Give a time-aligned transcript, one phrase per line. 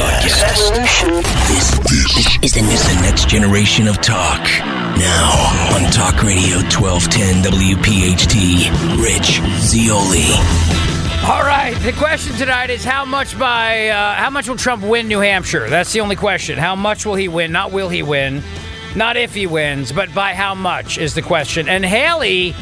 [0.00, 0.74] be broadcast.
[1.48, 4.42] This, this is the, the next generation of talk.
[4.98, 10.24] Now on Talk Radio 1210 WPHT, Rich Zeoli.
[11.24, 11.74] All right.
[11.82, 15.68] The question tonight is how much by uh, how much will Trump win New Hampshire?
[15.68, 16.58] That's the only question.
[16.58, 17.52] How much will he win?
[17.52, 18.42] Not will he win,
[18.96, 21.68] not if he wins, but by how much is the question.
[21.68, 22.54] And Haley,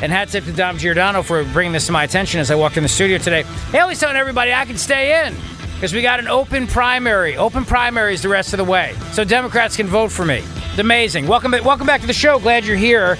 [0.00, 2.76] and hats tip to Dom Giordano for bringing this to my attention as I walked
[2.76, 3.42] in the studio today.
[3.72, 5.36] Haley's telling everybody I can stay in
[5.78, 7.36] because we got an open primary.
[7.36, 10.42] Open primaries the rest of the way, so Democrats can vote for me.
[10.70, 11.28] It's amazing.
[11.28, 12.40] Welcome, welcome back to the show.
[12.40, 13.16] Glad you're here.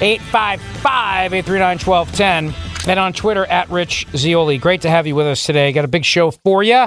[0.00, 4.56] 855 839 1210 and on Twitter at Rich Zeoli.
[4.56, 5.72] Great to have you with us today.
[5.72, 6.86] Got a big show for you,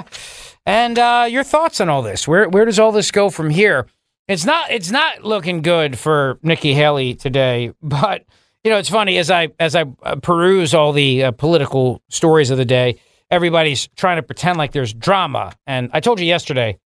[0.64, 2.26] and uh, your thoughts on all this.
[2.26, 3.86] Where where does all this go from here?
[4.26, 8.24] It's not it's not looking good for Nikki Haley today, but
[8.64, 12.50] you know it's funny as I as I uh, peruse all the uh, political stories
[12.50, 12.98] of the day.
[13.30, 16.78] Everybody's trying to pretend like there's drama, and I told you yesterday,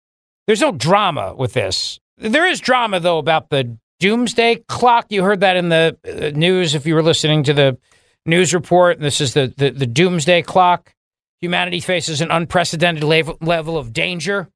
[0.45, 1.99] there's no drama with this.
[2.17, 5.05] There is drama though about the doomsday clock.
[5.09, 7.77] You heard that in the uh, news if you were listening to the
[8.25, 8.99] news report.
[8.99, 10.93] This is the, the, the doomsday clock.
[11.39, 14.49] Humanity faces an unprecedented level, level of danger.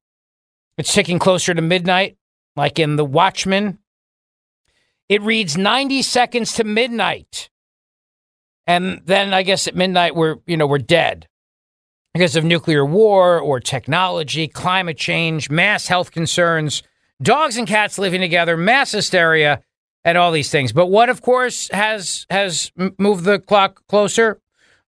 [0.76, 2.16] It's ticking closer to midnight,
[2.56, 3.78] like in The Watchmen.
[5.08, 7.50] It reads 90 seconds to midnight.
[8.66, 11.26] And then I guess at midnight we're, you know, we're dead
[12.18, 16.82] because of nuclear war or technology, climate change, mass health concerns,
[17.22, 19.62] dogs and cats living together, mass hysteria,
[20.04, 20.72] and all these things.
[20.72, 24.40] But what, of course, has has moved the clock closer?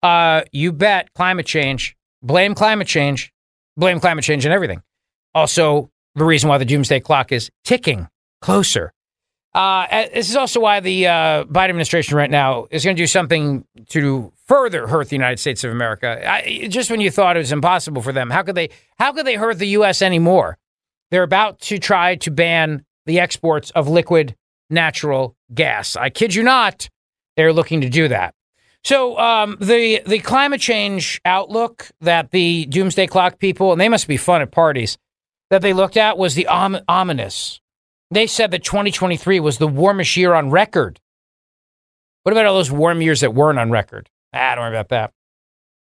[0.02, 1.96] Uh, you bet, climate change.
[2.22, 3.32] Blame climate change.
[3.74, 4.82] Blame climate change and everything.
[5.34, 8.06] Also, the reason why the doomsday clock is ticking
[8.42, 8.92] closer.
[9.54, 13.06] Uh, this is also why the uh, Biden administration right now is going to do
[13.06, 16.28] something to further hurt the United States of America.
[16.28, 18.70] I, just when you thought it was impossible for them, how could they?
[18.98, 20.02] How could they hurt the U.S.
[20.02, 20.58] anymore?
[21.10, 24.34] They're about to try to ban the exports of liquid
[24.70, 25.94] natural gas.
[25.94, 26.88] I kid you not,
[27.36, 28.34] they're looking to do that.
[28.82, 34.08] So um, the the climate change outlook that the doomsday clock people and they must
[34.08, 34.98] be fun at parties
[35.50, 37.60] that they looked at was the om- ominous.
[38.14, 41.00] They said that 2023 was the warmest year on record.
[42.22, 44.08] What about all those warm years that weren't on record?
[44.32, 45.12] Ah, don't worry about that.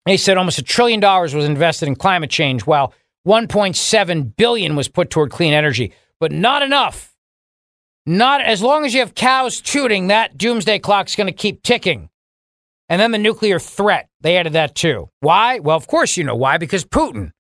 [0.07, 2.93] They said almost a trillion dollars was invested in climate change, while
[3.27, 7.15] 1.7 billion was put toward clean energy, but not enough
[8.07, 12.11] not as long as you have cows tooting, that doomsday clock's going to keep ticking.
[12.89, 15.09] And then the nuclear threat, they added that too.
[15.21, 15.59] Why?
[15.59, 17.31] Well, of course you know why, because Putin.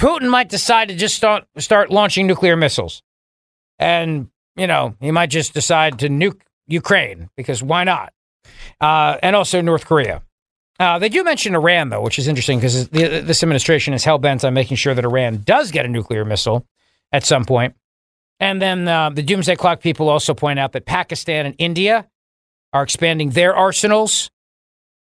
[0.00, 3.02] Putin might decide to just start, start launching nuclear missiles.
[3.78, 8.12] And, you know, he might just decide to nuke Ukraine, because why not?
[8.80, 10.22] Uh, and also North Korea.
[10.78, 14.44] Uh, they do mention Iran, though, which is interesting because this administration is hell bent
[14.44, 16.66] on making sure that Iran does get a nuclear missile
[17.12, 17.74] at some point.
[18.40, 22.06] And then uh, the Doomsday Clock people also point out that Pakistan and India
[22.72, 24.30] are expanding their arsenals.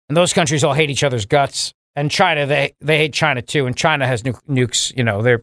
[0.08, 1.72] And those countries all hate each other's guts.
[1.94, 3.66] And China, they, they hate China too.
[3.66, 5.42] And China has nu- nukes, you know, they're.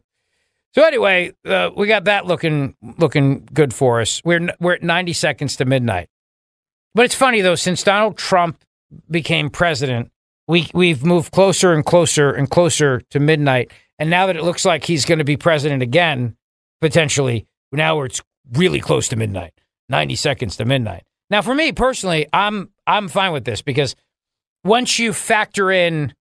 [0.73, 4.21] So anyway, uh, we got that looking looking good for us.
[4.25, 6.09] We're we're at 90 seconds to midnight.
[6.95, 8.63] But it's funny though, since Donald Trump
[9.09, 10.11] became president,
[10.47, 13.71] we we've moved closer and closer and closer to midnight.
[13.99, 16.35] And now that it looks like he's going to be president again,
[16.81, 18.21] potentially, now it's
[18.53, 19.53] really close to midnight,
[19.89, 21.03] 90 seconds to midnight.
[21.29, 23.95] Now, for me personally, I'm I'm fine with this because
[24.63, 26.13] once you factor in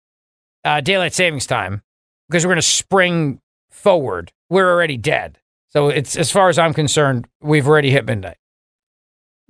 [0.64, 1.82] uh, daylight savings time,
[2.28, 3.40] because we're going to spring
[3.70, 5.38] forward, we're already dead.
[5.70, 8.36] So it's as far as I'm concerned, we've already hit midnight.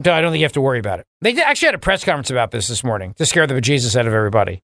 [0.05, 1.07] So I don't think you have to worry about it.
[1.21, 4.07] They actually had a press conference about this this morning to scare the bejesus out
[4.07, 4.63] of everybody.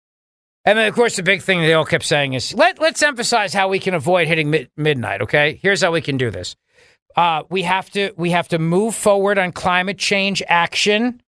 [0.66, 3.54] And then, of course, the big thing they all kept saying is let, let's emphasize
[3.54, 5.22] how we can avoid hitting mid- midnight.
[5.22, 6.54] Okay, here's how we can do this.
[7.16, 11.22] Uh, we have to we have to move forward on climate change action,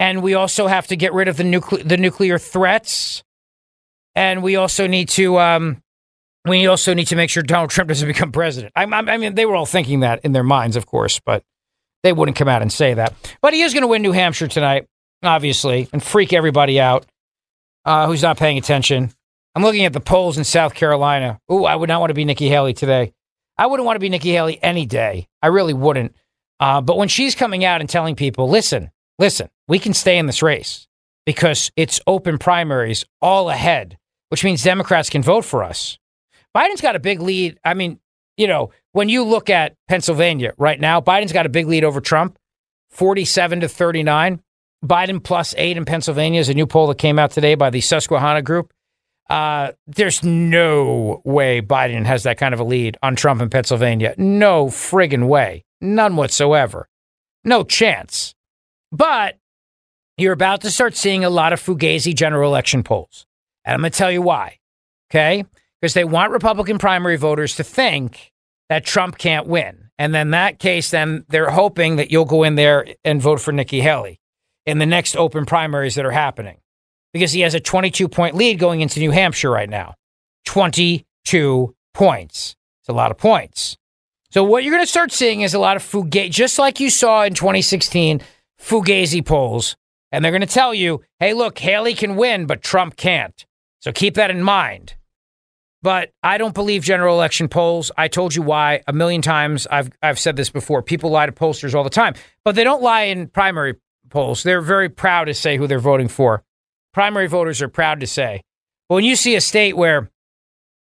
[0.00, 3.22] and we also have to get rid of the nuclear the nuclear threats,
[4.16, 5.80] and we also need to um,
[6.48, 8.72] we also need to make sure Donald Trump doesn't become president.
[8.76, 11.42] I, I mean, they were all thinking that in their minds, of course, but
[12.02, 13.14] they wouldn't come out and say that.
[13.42, 14.86] But he is going to win New Hampshire tonight,
[15.22, 17.06] obviously, and freak everybody out
[17.84, 19.10] uh, who's not paying attention.
[19.54, 21.40] I'm looking at the polls in South Carolina.
[21.50, 23.12] Ooh, I would not want to be Nikki Haley today.
[23.56, 25.28] I wouldn't want to be Nikki Haley any day.
[25.40, 26.14] I really wouldn't.
[26.60, 30.26] Uh, but when she's coming out and telling people, listen, listen, we can stay in
[30.26, 30.86] this race
[31.24, 35.98] because it's open primaries all ahead, which means Democrats can vote for us.
[36.56, 37.58] Biden's got a big lead.
[37.66, 38.00] I mean,
[38.38, 42.00] you know, when you look at Pennsylvania right now, Biden's got a big lead over
[42.00, 42.38] Trump,
[42.90, 44.40] 47 to 39.
[44.82, 47.82] Biden plus eight in Pennsylvania is a new poll that came out today by the
[47.82, 48.72] Susquehanna Group.
[49.28, 54.14] Uh, there's no way Biden has that kind of a lead on Trump in Pennsylvania.
[54.16, 55.64] No friggin' way.
[55.82, 56.88] None whatsoever.
[57.44, 58.34] No chance.
[58.92, 59.36] But
[60.16, 63.26] you're about to start seeing a lot of Fugazi general election polls.
[63.64, 64.58] And I'm going to tell you why.
[65.10, 65.44] Okay?
[65.86, 68.32] Because they want Republican primary voters to think
[68.68, 69.88] that Trump can't win.
[70.00, 73.52] And then that case, then they're hoping that you'll go in there and vote for
[73.52, 74.18] Nikki Haley
[74.64, 76.58] in the next open primaries that are happening
[77.12, 79.94] because he has a 22 point lead going into New Hampshire right now.
[80.46, 82.56] 22 points.
[82.80, 83.76] It's a lot of points.
[84.30, 86.90] So what you're going to start seeing is a lot of fugazi, just like you
[86.90, 88.22] saw in 2016,
[88.60, 89.76] fugazi polls.
[90.10, 93.46] And they're going to tell you, hey, look, Haley can win, but Trump can't.
[93.78, 94.96] So keep that in mind.
[95.86, 97.92] But I don't believe general election polls.
[97.96, 99.68] I told you why a million times.
[99.70, 100.82] I've I've said this before.
[100.82, 103.76] People lie to pollsters all the time, but they don't lie in primary
[104.10, 104.42] polls.
[104.42, 106.42] They're very proud to say who they're voting for.
[106.92, 108.42] Primary voters are proud to say.
[108.88, 110.10] But when you see a state where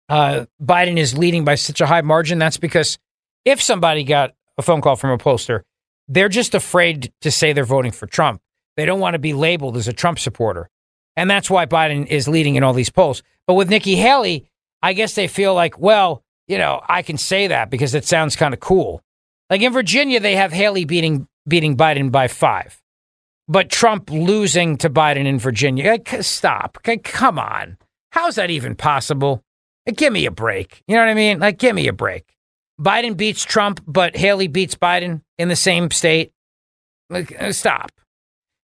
[0.08, 2.96] uh, Biden is leading by such a high margin, that's because
[3.44, 5.64] if somebody got a phone call from a pollster,
[6.08, 8.40] they're just afraid to say they're voting for Trump.
[8.78, 10.70] They don't want to be labeled as a Trump supporter.
[11.14, 13.22] And that's why Biden is leading in all these polls.
[13.46, 14.46] But with Nikki Haley,
[14.84, 18.36] I guess they feel like, well, you know, I can say that because it sounds
[18.36, 19.00] kind of cool.
[19.50, 22.80] Like in Virginia, they have Haley beating beating Biden by five
[23.48, 25.92] but Trump losing to Biden in Virginia.
[25.92, 26.78] Like, Stop.
[27.04, 27.78] Come on.
[28.10, 29.42] How's that even possible?
[29.94, 30.82] Give me a break.
[30.86, 31.40] You know what I mean?
[31.40, 32.24] Like, give me a break.
[32.80, 36.32] Biden beats Trump, but Haley beats Biden in the same state.
[37.10, 37.92] Like, uh, stop.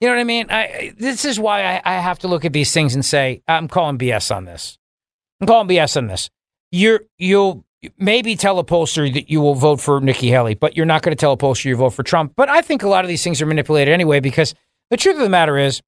[0.01, 0.47] You know what I mean?
[0.51, 3.67] I, this is why I, I have to look at these things and say, I'm
[3.67, 4.79] calling BS on this.
[5.41, 6.31] I'm calling BS on this.
[6.71, 7.65] You're, you'll
[7.99, 11.17] maybe tell a pollster that you will vote for Nikki Haley, but you're not going
[11.17, 12.33] to tell a pollster you vote for Trump.
[12.37, 14.55] But I think a lot of these things are manipulated anyway because
[14.91, 15.83] the truth of the matter is,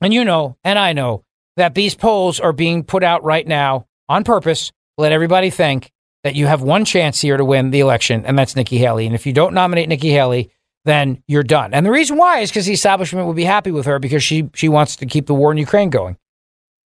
[0.00, 1.24] and you know, and I know,
[1.56, 4.72] that these polls are being put out right now on purpose.
[4.98, 5.90] Let everybody think
[6.24, 9.06] that you have one chance here to win the election, and that's Nikki Haley.
[9.06, 10.50] And if you don't nominate Nikki Haley,
[10.84, 11.74] then you're done.
[11.74, 14.50] And the reason why is because the establishment will be happy with her because she
[14.54, 16.16] she wants to keep the war in Ukraine going.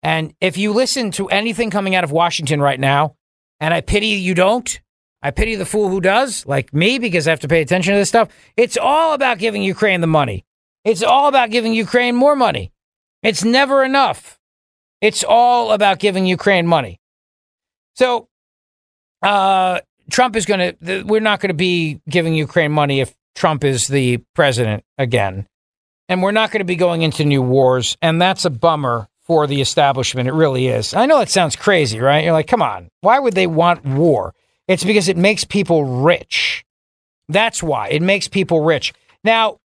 [0.06, 3.16] And if you listen to anything coming out of Washington right now,
[3.60, 4.80] and I pity you don't,
[5.24, 7.98] I pity the fool who does, like me, because I have to pay attention to
[7.98, 8.30] this stuff.
[8.56, 10.46] It's all about giving Ukraine the money.
[10.84, 12.72] It's all about giving Ukraine more money.
[13.24, 14.40] It's never enough.
[15.02, 17.00] It's all about giving Ukraine money.
[17.96, 18.28] So,
[19.24, 19.80] uh,
[20.12, 23.88] Trump is going to, we're not going to be giving Ukraine money if Trump is
[23.88, 25.48] the president again.
[26.08, 27.98] And we're not going to be going into new wars.
[28.04, 30.28] And that's a bummer for the establishment.
[30.28, 30.94] It really is.
[30.94, 32.24] I know it sounds crazy, right?
[32.24, 32.90] You're like, come on.
[33.02, 34.34] Why would they want war?
[34.68, 36.66] It's because it makes people rich.
[37.28, 38.94] That's why it makes people rich.
[39.24, 39.58] Now,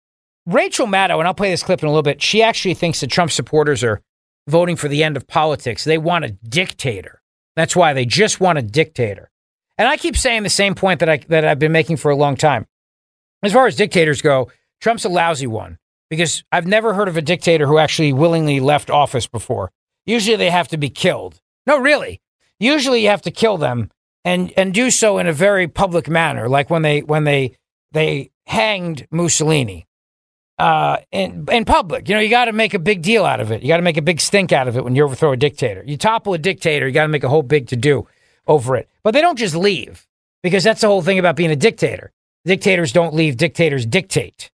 [0.46, 3.12] Rachel Maddow, and I'll play this clip in a little bit, she actually thinks that
[3.12, 4.02] Trump supporters are
[4.48, 5.84] voting for the end of politics.
[5.84, 7.22] They want a dictator.
[7.56, 9.30] That's why they just want a dictator.
[9.78, 12.16] And I keep saying the same point that I that I've been making for a
[12.16, 12.66] long time.
[13.44, 14.52] As far as dictators go,
[14.82, 15.78] Trump's a lousy one
[16.10, 19.72] because I've never heard of a dictator who actually willingly left office before.
[20.06, 21.40] Usually they have to be killed.
[21.68, 22.22] No, really.
[22.60, 23.92] Usually you have to kill them
[24.26, 27.56] and and do so in a very public manner, like when they when they
[27.92, 29.88] they hanged Mussolini
[30.60, 32.10] uh, in, in public.
[32.10, 33.62] You know, you got to make a big deal out of it.
[33.62, 35.84] You got to make a big stink out of it when you overthrow a dictator.
[35.86, 38.08] You topple a dictator, you got to make a whole big to do
[38.46, 38.90] over it.
[39.04, 40.06] But they don't just leave
[40.44, 42.12] because that's the whole thing about being a dictator.
[42.46, 44.52] Dictators don't leave, dictators dictate.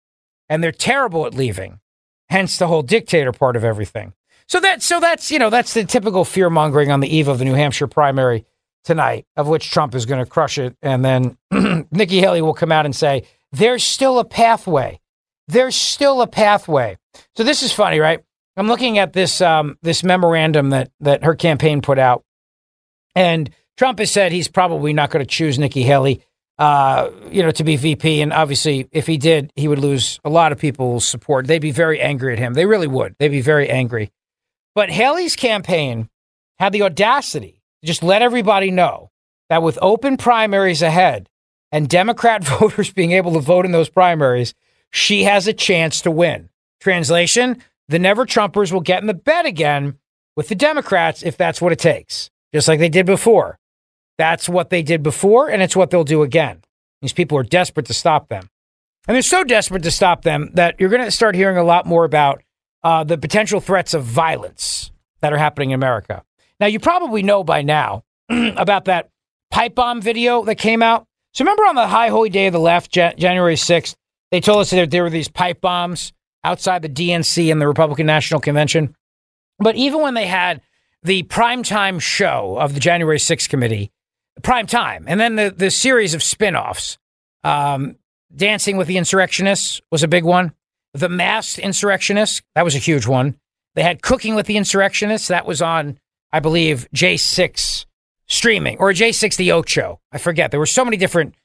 [0.50, 1.80] And they're terrible at leaving.
[2.30, 4.14] hence the whole dictator part of everything.
[4.48, 7.40] So that so that's you know that's the typical fear mongering on the eve of
[7.40, 8.46] the New Hampshire primary
[8.84, 11.38] tonight, of which Trump is going to crush it, and then
[11.92, 15.00] Nikki Haley will come out and say there's still a pathway.
[15.48, 16.98] There's still a pathway.
[17.36, 18.24] So this is funny, right?
[18.58, 22.24] I'm looking at this um, this memorandum that that her campaign put out,
[23.16, 26.24] and Trump has said he's probably not going to choose Nikki Haley,
[26.64, 28.22] uh, you know, to be VP.
[28.22, 31.46] And obviously, if he did, he would lose a lot of people's support.
[31.46, 32.54] They'd be very angry at him.
[32.54, 33.18] They really would.
[33.20, 34.14] They'd be very angry.
[34.74, 36.08] But Haley's campaign
[36.60, 39.12] had the audacity to just let everybody know
[39.50, 41.28] that with open primaries ahead
[41.70, 44.54] and Democrat voters being able to vote in those primaries,
[44.90, 46.48] she has a chance to win.
[46.80, 49.98] Translation the Never Trumpers will get in the bed again
[50.38, 53.60] with the Democrats if that's what it takes, just like they did before.
[54.18, 56.62] That's what they did before, and it's what they'll do again.
[57.02, 58.50] These people are desperate to stop them.
[59.08, 61.86] And they're so desperate to stop them that you're going to start hearing a lot
[61.86, 62.42] more about
[62.84, 64.92] uh, the potential threats of violence
[65.22, 66.24] that are happening in America.
[66.60, 69.10] Now, you probably know by now about that
[69.52, 71.06] pipe bomb video that came out.
[71.34, 73.96] So, remember on the high holy day of the left, January 6th,
[74.32, 78.06] they told us that there were these pipe bombs outside the DNC and the Republican
[78.06, 78.96] National Convention.
[79.60, 80.62] But even when they had
[81.02, 83.92] the primetime show of the January 6th committee,
[84.42, 86.98] prime time, and then the, the series of spin offs,
[87.44, 87.96] um,
[88.36, 90.54] Dancing with the Insurrectionists was a big one.
[90.94, 93.36] The Masked Insurrectionists, that was a huge one.
[93.76, 96.00] They had Cooking with the Insurrectionists, that was on,
[96.32, 97.86] I believe, J6
[98.28, 100.00] streaming or J6 The Ocho.
[100.12, 100.52] I forget.
[100.52, 101.36] There were so many different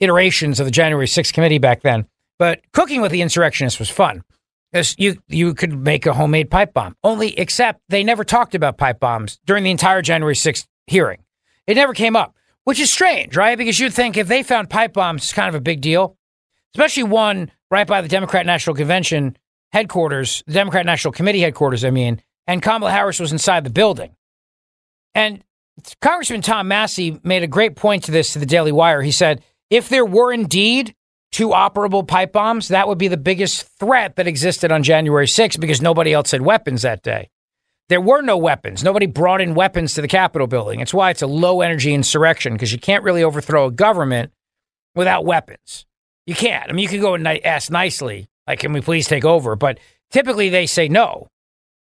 [0.00, 2.06] iterations of the January 6th committee back then.
[2.38, 4.22] But Cooking with the Insurrectionists was fun.
[4.96, 6.94] You you could make a homemade pipe bomb.
[7.02, 11.24] Only except they never talked about pipe bombs during the entire January 6th hearing.
[11.66, 12.36] It never came up,
[12.68, 13.56] which is strange, right?
[13.56, 16.18] Because you'd think if they found pipe bombs, it's kind of a big deal,
[16.74, 19.38] especially one right by the Democrat National Convention
[19.72, 24.14] headquarters, the Democrat National Committee headquarters, I mean, and Kamala Harris was inside the building.
[25.14, 25.42] And
[26.02, 29.00] Congressman Tom Massie made a great point to this to the Daily Wire.
[29.00, 30.94] He said, if there were indeed
[31.32, 35.58] two operable pipe bombs, that would be the biggest threat that existed on January 6th
[35.58, 37.30] because nobody else had weapons that day.
[37.88, 38.84] There were no weapons.
[38.84, 40.80] Nobody brought in weapons to the Capitol building.
[40.80, 44.32] It's why it's a low energy insurrection because you can't really overthrow a government
[44.94, 45.86] without weapons.
[46.26, 46.68] You can't.
[46.68, 49.56] I mean, you can go and ask nicely, like, can we please take over?
[49.56, 49.78] But
[50.10, 51.28] typically they say no.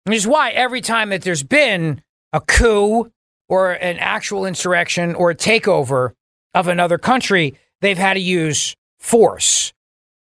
[0.04, 2.02] Which is why every time that there's been
[2.32, 3.12] a coup
[3.50, 6.12] or an actual insurrection or a takeover
[6.54, 9.74] of another country, they've had to use force.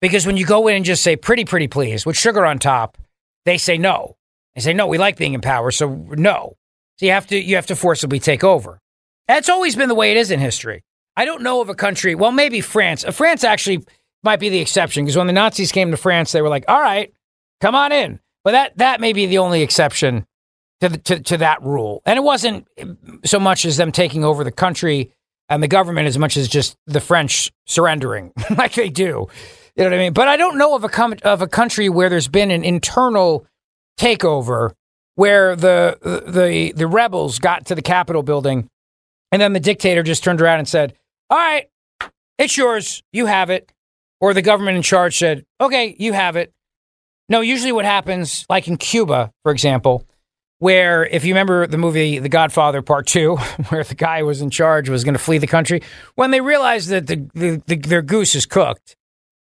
[0.02, 2.98] Because when you go in and just say pretty, pretty please with sugar on top,
[3.46, 4.16] they say no.
[4.54, 6.56] They say, no, we like being in power, so no.
[6.98, 8.78] So you have to you have to forcibly take over.
[9.28, 10.84] That's always been the way it is in history.
[11.16, 13.04] I don't know of a country, well, maybe France.
[13.04, 13.84] Uh, France actually
[14.22, 16.80] might be the exception because when the Nazis came to France, they were like, all
[16.80, 17.12] right,
[17.60, 18.20] come on in.
[18.44, 20.26] But that that may be the only exception
[20.80, 22.02] to, the, to, to that rule.
[22.04, 22.66] And it wasn't
[23.24, 25.12] so much as them taking over the country
[25.48, 29.26] and the government as much as just the French surrendering like they do.
[29.76, 30.12] You know what I mean?
[30.12, 33.46] But I don't know of a com- of a country where there's been an internal
[33.98, 34.72] takeover
[35.14, 38.68] where the the the rebels got to the Capitol building
[39.30, 40.94] and then the dictator just turned around and said,
[41.30, 41.68] "All right,
[42.38, 43.02] it's yours.
[43.12, 43.72] You have it."
[44.20, 46.52] Or the government in charge said, "Okay, you have it."
[47.28, 50.06] No, usually what happens like in Cuba, for example,
[50.58, 53.36] where if you remember the movie The Godfather Part Two,
[53.68, 55.82] where the guy was in charge was going to flee the country,
[56.14, 58.96] when they realized that the, the, the, their goose is cooked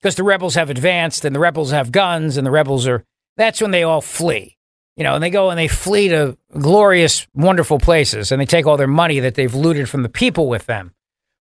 [0.00, 3.04] because the rebels have advanced and the rebels have guns and the rebels are,
[3.36, 4.56] that's when they all flee.
[4.96, 8.66] You know, and they go and they flee to glorious, wonderful places and they take
[8.66, 10.94] all their money that they've looted from the people with them.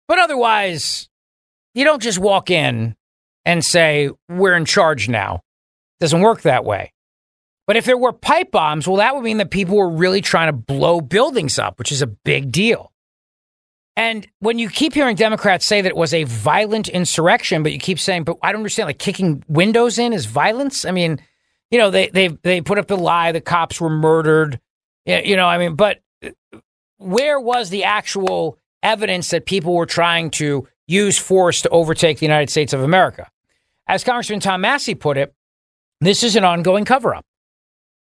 [0.08, 1.08] But otherwise,
[1.76, 2.96] you don't just walk in
[3.46, 5.36] and say, we're in charge now.
[6.00, 6.94] It doesn't work that way.
[7.68, 10.48] But if there were pipe bombs, well, that would mean that people were really trying
[10.48, 12.92] to blow buildings up, which is a big deal.
[13.96, 17.80] And when you keep hearing Democrats say that it was a violent insurrection, but you
[17.80, 20.84] keep saying, but I don't understand, like kicking windows in is violence.
[20.84, 21.20] I mean,
[21.74, 24.60] you know, they they they put up the lie the cops were murdered.
[25.08, 26.02] You know, I mean, but
[26.98, 32.28] where was the actual evidence that people were trying to use force to overtake the
[32.28, 33.28] United States of America?
[33.88, 35.34] As Congressman Tom Massie put it,
[36.00, 37.26] this is an ongoing cover up.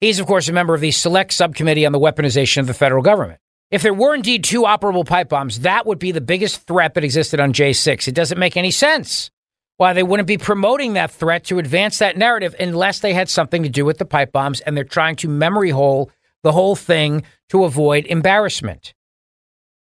[0.03, 3.03] He's, of course, a member of the Select Subcommittee on the Weaponization of the Federal
[3.03, 3.41] Government.
[3.71, 7.05] If there were indeed two operable pipe bombs, that would be the biggest threat that
[7.05, 8.07] existed on J6.
[8.07, 9.31] It doesn't make any sense
[9.79, 13.63] why they wouldn't be promoting that threat to advance that narrative unless they had something
[13.63, 16.11] to do with the pipe bombs and they're trying to memory hole
[16.43, 18.95] the whole thing to avoid embarrassment.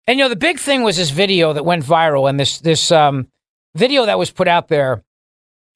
[0.07, 2.91] And you know, the big thing was this video that went viral and this this
[2.91, 3.27] um,
[3.75, 5.03] video that was put out there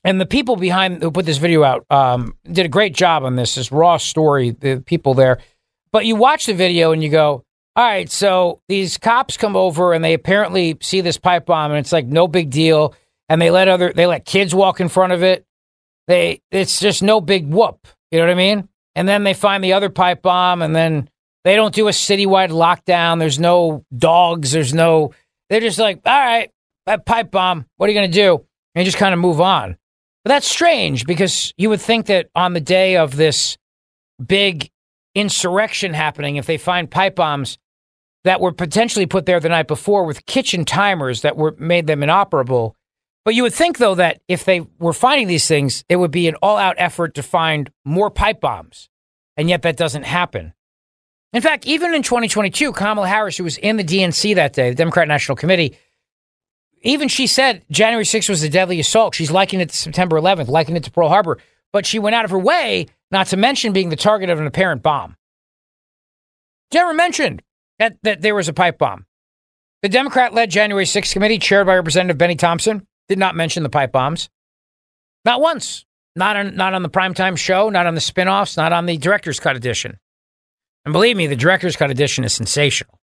[0.05, 3.35] And the people behind who put this video out um, did a great job on
[3.35, 3.55] this.
[3.55, 5.39] This raw story, the people there.
[5.91, 7.43] But you watch the video and you go,
[7.75, 11.79] all right, so these cops come over and they apparently see this pipe bomb and
[11.79, 12.93] it's like no big deal.
[13.29, 15.46] And they let other they let kids walk in front of it.
[16.08, 17.88] They it's just no big whoop.
[18.12, 18.70] You know what I mean?
[18.96, 21.10] And then they find the other pipe bomb and then
[21.44, 23.20] they don't do a citywide lockdown.
[23.20, 24.51] There's no dogs.
[24.51, 25.13] There's no.
[25.50, 26.50] They're just like, all right,
[26.86, 27.65] that pipe bomb.
[27.77, 28.46] What are you to do?
[28.74, 29.77] And just kind of move on.
[30.24, 33.58] But that's strange because you would think that on the day of this
[34.25, 34.72] big
[35.13, 37.60] insurrection happening, if they find pipe bombs
[38.25, 42.01] that were potentially put there the night before with kitchen timers that were made them
[42.01, 42.75] inoperable.
[43.25, 46.27] But you would think though that if they were finding these things, it would be
[46.27, 48.88] an all-out effort to find more pipe bombs.
[49.36, 50.53] And yet that doesn't happen.
[51.34, 54.75] In fact, even in 2022, Kamala Harris, who was in the DNC that day, the
[54.75, 55.77] Democrat National Committee,
[56.82, 59.15] even she said January 6th was a deadly assault.
[59.15, 61.39] She's liking it to September 11th, liking it to Pearl Harbor,
[61.74, 64.48] but she went out of her way not to mention being the target of an
[64.48, 65.17] apparent bomb.
[66.74, 67.41] Never mentioned
[67.79, 69.05] that, that there was a pipe bomb.
[69.82, 73.69] The Democrat led January 6th committee, chaired by Representative Benny Thompson, did not mention the
[73.69, 74.29] pipe bombs.
[75.24, 75.85] Not once.
[76.17, 78.97] Not on, not on the primetime show, not on the spin offs, not on the
[78.97, 79.97] director's cut edition.
[80.85, 82.97] And believe me, the director's cut edition is sensational.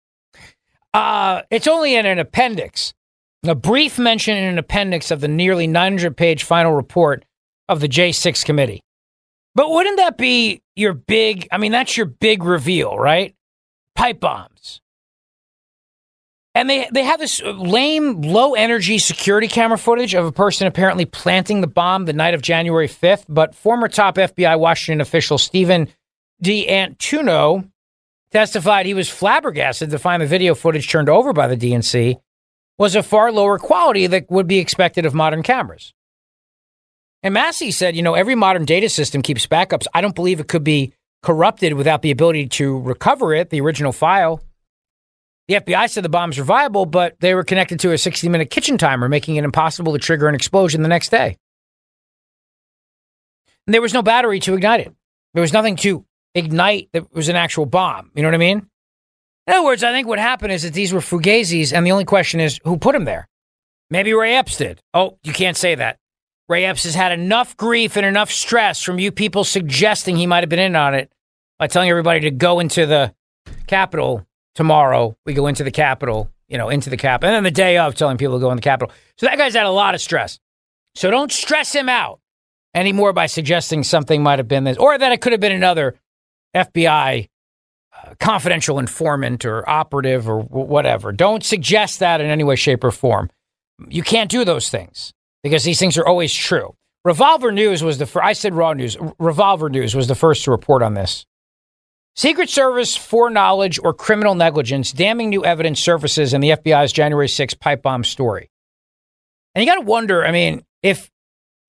[0.95, 2.95] Uh, it's only in an appendix,
[3.45, 7.25] a brief mention in an appendix of the nearly 900 page final report
[7.69, 8.81] of the J6 committee.
[9.55, 13.35] But wouldn't that be your big, I mean, that's your big reveal, right?
[13.97, 14.50] Pipe bombs.
[16.55, 21.05] And they, they have this lame, low energy security camera footage of a person apparently
[21.05, 23.25] planting the bomb the night of January 5th.
[23.29, 25.89] But former top FBI Washington official Stephen
[26.43, 27.71] D'Antuono
[28.33, 32.17] testified he was flabbergasted to find the video footage turned over by the DNC
[32.79, 35.93] was of far lower quality that would be expected of modern cameras.
[37.23, 39.87] And Massie said, you know, every modern data system keeps backups.
[39.93, 43.93] I don't believe it could be corrupted without the ability to recover it, the original
[43.93, 44.43] file.
[45.51, 48.51] The FBI said the bombs were viable, but they were connected to a 60 minute
[48.51, 51.37] kitchen timer, making it impossible to trigger an explosion the next day.
[53.67, 54.95] And there was no battery to ignite it.
[55.35, 58.13] There was nothing to ignite that was an actual bomb.
[58.15, 58.69] You know what I mean?
[59.49, 62.05] In other words, I think what happened is that these were fugazis, and the only
[62.05, 63.27] question is who put them there?
[63.91, 64.81] Maybe Ray Epps did.
[64.95, 65.99] Oh, you can't say that.
[66.49, 70.45] Ray Epps has had enough grief and enough stress from you people suggesting he might
[70.45, 71.11] have been in on it
[71.59, 73.13] by telling everybody to go into the
[73.67, 75.17] Capitol tomorrow.
[75.25, 77.29] We go into the Capitol, you know, into the Capitol.
[77.29, 78.93] And then the day of, telling people to go in the Capitol.
[79.19, 80.39] So that guy's had a lot of stress.
[80.95, 82.21] So don't stress him out
[82.75, 85.97] anymore by suggesting something might have been this, or that it could have been another
[86.55, 87.29] FBI
[87.93, 91.13] uh, confidential informant or operative or whatever.
[91.13, 93.31] Don't suggest that in any way, shape, or form.
[93.89, 96.75] You can't do those things because these things are always true.
[97.05, 98.97] Revolver News was the first, I said Raw News.
[99.19, 101.25] Revolver News was the first to report on this.
[102.21, 107.55] Secret Service foreknowledge or criminal negligence, damning new evidence surfaces in the FBI's January 6
[107.55, 108.51] pipe bomb story.
[109.55, 111.11] And you got to wonder, I mean, if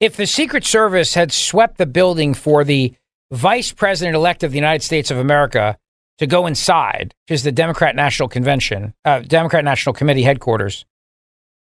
[0.01, 2.93] if the Secret Service had swept the building for the
[3.31, 5.77] vice president elect of the United States of America
[6.17, 10.85] to go inside, which is the Democrat National Convention, uh, Democrat National Committee headquarters,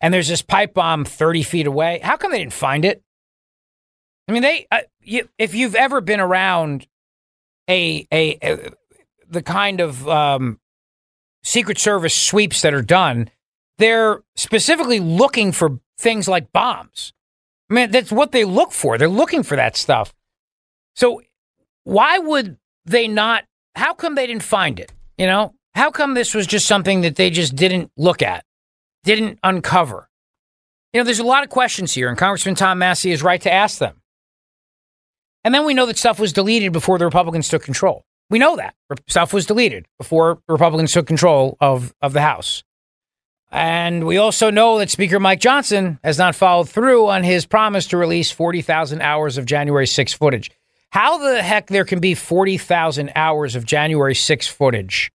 [0.02, 1.99] and there's this pipe bomb 30 feet away.
[2.02, 3.04] How come they didn't find it?
[4.28, 6.88] I mean, they, uh, you, if you've ever been around
[7.69, 8.71] a, a, a
[9.30, 10.60] the kind of um,
[11.44, 13.30] Secret Service sweeps that are done,
[13.78, 17.13] they're specifically looking for things like bombs.
[17.70, 18.98] I mean, that's what they look for.
[18.98, 20.13] They're looking for that stuff.
[20.96, 21.22] So,
[21.84, 23.46] why would they not?
[23.76, 24.92] How come they didn't find it?
[25.18, 28.44] You know, how come this was just something that they just didn't look at?
[29.04, 30.10] didn't uncover?
[30.94, 33.52] You know, there's a lot of questions here, and Congressman Tom Massie is right to
[33.52, 34.02] ask them.
[35.44, 38.06] And then we know that stuff was deleted before the Republicans took control.
[38.30, 38.76] We know that
[39.08, 42.63] stuff was deleted before Republicans took control of, of the House.
[43.52, 47.88] And we also know that Speaker Mike Johnson has not followed through on his promise
[47.88, 50.52] to release 40,000 hours of January 6 footage.
[50.92, 55.12] How the heck there can be 40,000 hours of January 6 footage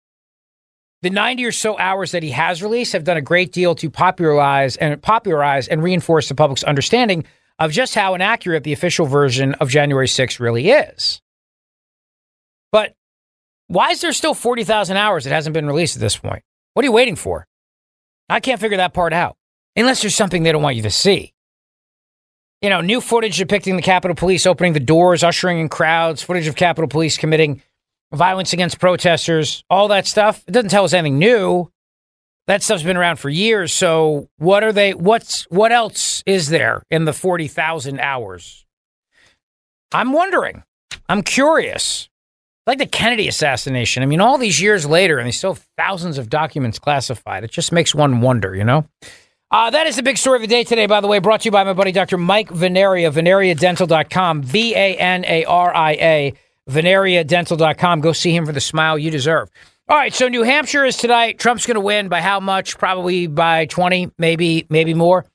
[1.02, 3.90] the 90 or so hours that he has released have done a great deal to
[3.90, 7.26] popularize and popularize and reinforce the public's understanding
[7.60, 11.22] of just how inaccurate the official version of January 6 really is.
[12.72, 12.96] But
[13.72, 16.44] why is there still 40,000 hours that hasn't been released at this point?
[16.74, 17.48] What are you waiting for?
[18.30, 19.38] I can't figure that part out.
[19.78, 21.34] Unless there's something they don't want you to see.
[22.62, 26.48] You know, new footage depicting the Capitol Police opening the doors, ushering in crowds, footage
[26.48, 27.62] of Capitol Police committing
[28.12, 30.44] violence against protesters, all that stuff.
[30.48, 31.72] It doesn't tell us anything new.
[32.48, 33.72] That stuff's been around for years.
[33.72, 34.94] So what are they?
[34.94, 38.66] What's what else is there in the forty thousand hours?
[39.94, 40.64] I'm wondering.
[41.08, 42.10] I'm curious.
[42.68, 44.04] Like the Kennedy assassination.
[44.04, 47.44] I mean, all these years later, and they still have thousands of documents classified.
[47.44, 48.86] It just makes one wonder, you know?
[49.50, 51.46] Uh, that is the big story of the day today, by the way, brought to
[51.46, 52.18] you by my buddy Dr.
[52.18, 56.34] Mike Vanaria, VanariaDental.com, V A N A R I A,
[56.70, 58.00] VanariaDental.com.
[58.00, 59.50] Go see him for the smile you deserve.
[59.90, 61.38] All right, so New Hampshire is tonight.
[61.38, 62.78] Trump's going to win by how much?
[62.78, 65.26] Probably by 20, maybe, maybe more.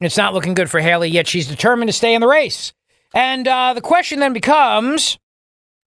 [0.00, 2.72] It's not looking good for Haley, yet she's determined to stay in the race.
[3.12, 5.18] And uh, the question then becomes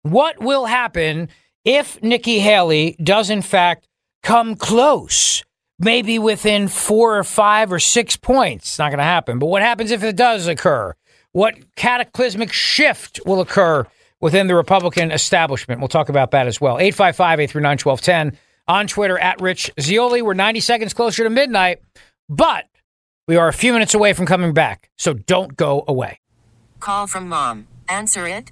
[0.04, 1.30] what will happen
[1.66, 3.88] if Nikki Haley does, in fact,
[4.24, 5.44] come close?
[5.78, 8.66] Maybe within four or five or six points.
[8.66, 9.40] It's not going to happen.
[9.40, 10.94] But what happens if it does occur?
[11.32, 13.86] What cataclysmic shift will occur
[14.20, 15.80] within the Republican establishment?
[15.80, 16.80] We'll talk about that as well.
[16.80, 20.22] 855 839 1210 on Twitter at Rich Zeoli.
[20.22, 21.80] We're 90 seconds closer to midnight,
[22.28, 22.66] but
[23.28, 24.90] we are a few minutes away from coming back.
[24.98, 26.20] So don't go away.
[26.80, 27.68] Call from mom.
[27.88, 28.52] Answer it.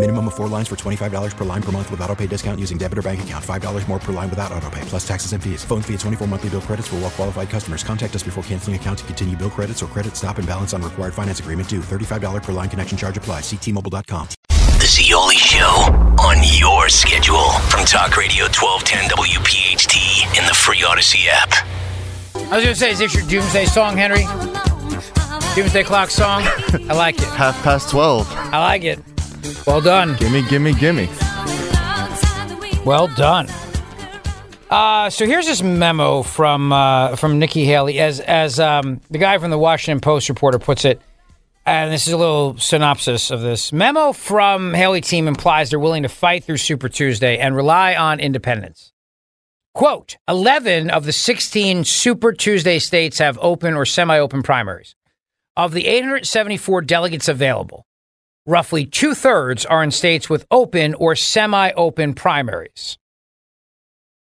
[0.00, 2.78] Minimum of four lines for $25 per line per month with auto pay discount using
[2.78, 3.44] debit or bank account.
[3.44, 5.62] $5 more per line without auto pay, plus taxes and fees.
[5.62, 7.84] Phone fee at 24 monthly bill credits for well qualified customers.
[7.84, 10.80] Contact us before canceling account to continue bill credits or credit stop and balance on
[10.80, 11.80] required finance agreement due.
[11.80, 13.42] $35 per line connection charge applies.
[13.42, 14.28] Ctmobile.com.
[14.48, 15.68] The Zeoli Show
[16.18, 21.52] on your schedule from Talk Radio 1210 WPHT in the free Odyssey app.
[22.34, 24.24] I was going to say, is this your Doomsday song, Henry?
[25.54, 26.40] Doomsday Clock song?
[26.88, 27.28] I like it.
[27.28, 28.26] Half past 12.
[28.32, 28.98] I like it.
[29.66, 30.16] Well done.
[30.16, 31.08] Gimme, gimme, gimme.
[32.84, 33.48] Well done.
[34.70, 39.36] Uh, so here's this memo from uh, from Nikki Haley, as as um, the guy
[39.38, 41.00] from the Washington Post reporter puts it.
[41.66, 46.04] And this is a little synopsis of this memo from Haley team implies they're willing
[46.04, 48.92] to fight through Super Tuesday and rely on independence.
[49.74, 54.94] Quote: Eleven of the sixteen Super Tuesday states have open or semi-open primaries.
[55.56, 57.84] Of the 874 delegates available,
[58.50, 62.98] roughly two thirds are in states with open or semi open primaries.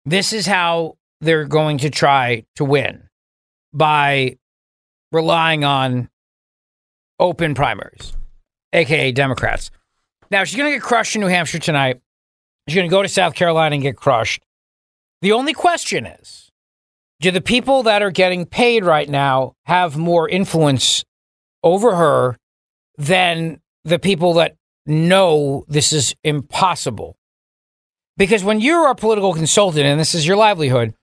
[0.05, 3.03] This is how they're going to try to win
[3.73, 4.37] by
[5.11, 6.09] relying on
[7.19, 8.13] open primaries,
[8.71, 9.69] aka Democrats.
[10.31, 12.01] Now, she's going to get crushed in New Hampshire tonight.
[12.67, 14.41] She's going to go to South Carolina and get crushed.
[15.21, 16.49] The only question is
[17.19, 21.03] do the people that are getting paid right now have more influence
[21.61, 22.37] over her
[22.97, 27.17] than the people that know this is impossible.
[28.17, 30.93] Because when you're a political consultant and this is your livelihood,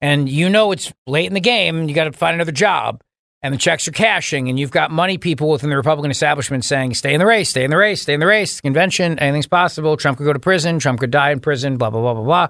[0.00, 3.02] and you know it's late in the game, you got to find another job,
[3.42, 6.94] and the checks are cashing, and you've got money people within the Republican establishment saying,
[6.94, 9.96] stay in the race, stay in the race, stay in the race, convention, anything's possible.
[9.96, 12.48] Trump could go to prison, Trump could die in prison, blah, blah, blah, blah, blah.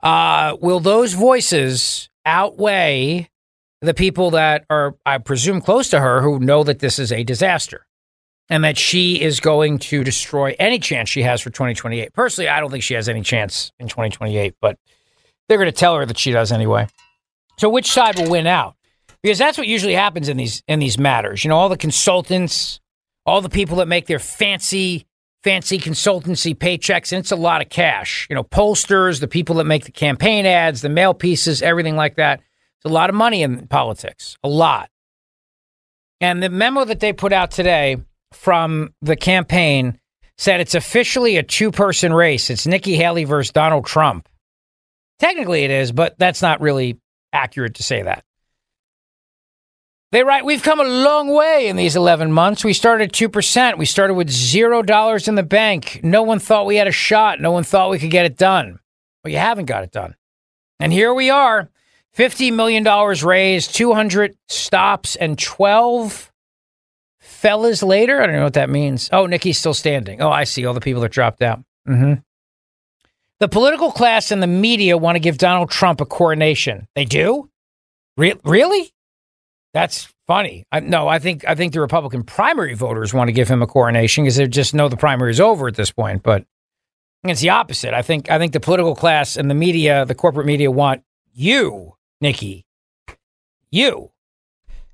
[0.00, 3.28] Uh, will those voices outweigh
[3.80, 7.22] the people that are, I presume, close to her who know that this is a
[7.22, 7.86] disaster?
[8.48, 12.12] And that she is going to destroy any chance she has for 2028.
[12.12, 14.78] Personally, I don't think she has any chance in 2028, but
[15.48, 16.86] they're going to tell her that she does anyway.
[17.58, 18.76] So, which side will win out?
[19.22, 21.44] because that's what usually happens in these in these matters.
[21.44, 22.80] You know, all the consultants,
[23.26, 25.06] all the people that make their fancy
[25.44, 28.26] fancy consultancy paychecks, and it's a lot of cash.
[28.30, 32.16] You know, pollsters, the people that make the campaign ads, the mail pieces, everything like
[32.16, 32.40] that.
[32.40, 34.88] It's a lot of money in politics, a lot.
[36.20, 37.96] And the memo that they put out today
[38.32, 39.98] from the campaign
[40.36, 42.50] said it's officially a two person race.
[42.50, 44.28] It's Nikki Haley versus Donald Trump.
[45.18, 47.00] Technically, it is, but that's not really
[47.32, 48.24] accurate to say that.
[50.10, 52.64] They write, We've come a long way in these 11 months.
[52.64, 53.76] We started 2%.
[53.76, 56.00] We started with $0 in the bank.
[56.02, 57.40] No one thought we had a shot.
[57.40, 58.78] No one thought we could get it done.
[59.22, 60.14] Well, you haven't got it done.
[60.80, 61.68] And here we are
[62.16, 62.84] $50 million
[63.26, 66.32] raised, 200 stops, and 12
[67.38, 68.20] fellas later.
[68.20, 69.08] I don't know what that means.
[69.12, 70.20] Oh, Nikki's still standing.
[70.20, 70.66] Oh, I see.
[70.66, 71.62] All the people that dropped out.
[71.88, 72.14] Mm-hmm.
[73.38, 76.88] The political class and the media want to give Donald Trump a coronation.
[76.96, 77.48] They do?
[78.16, 78.92] Re- really?
[79.72, 80.64] That's funny.
[80.72, 83.66] I, no, I think I think the Republican primary voters want to give him a
[83.66, 86.24] coronation because they just know the primary is over at this point.
[86.24, 86.44] But
[87.22, 87.94] it's the opposite.
[87.94, 91.94] I think I think the political class and the media, the corporate media, want you,
[92.20, 92.66] Nikki,
[93.70, 94.10] you,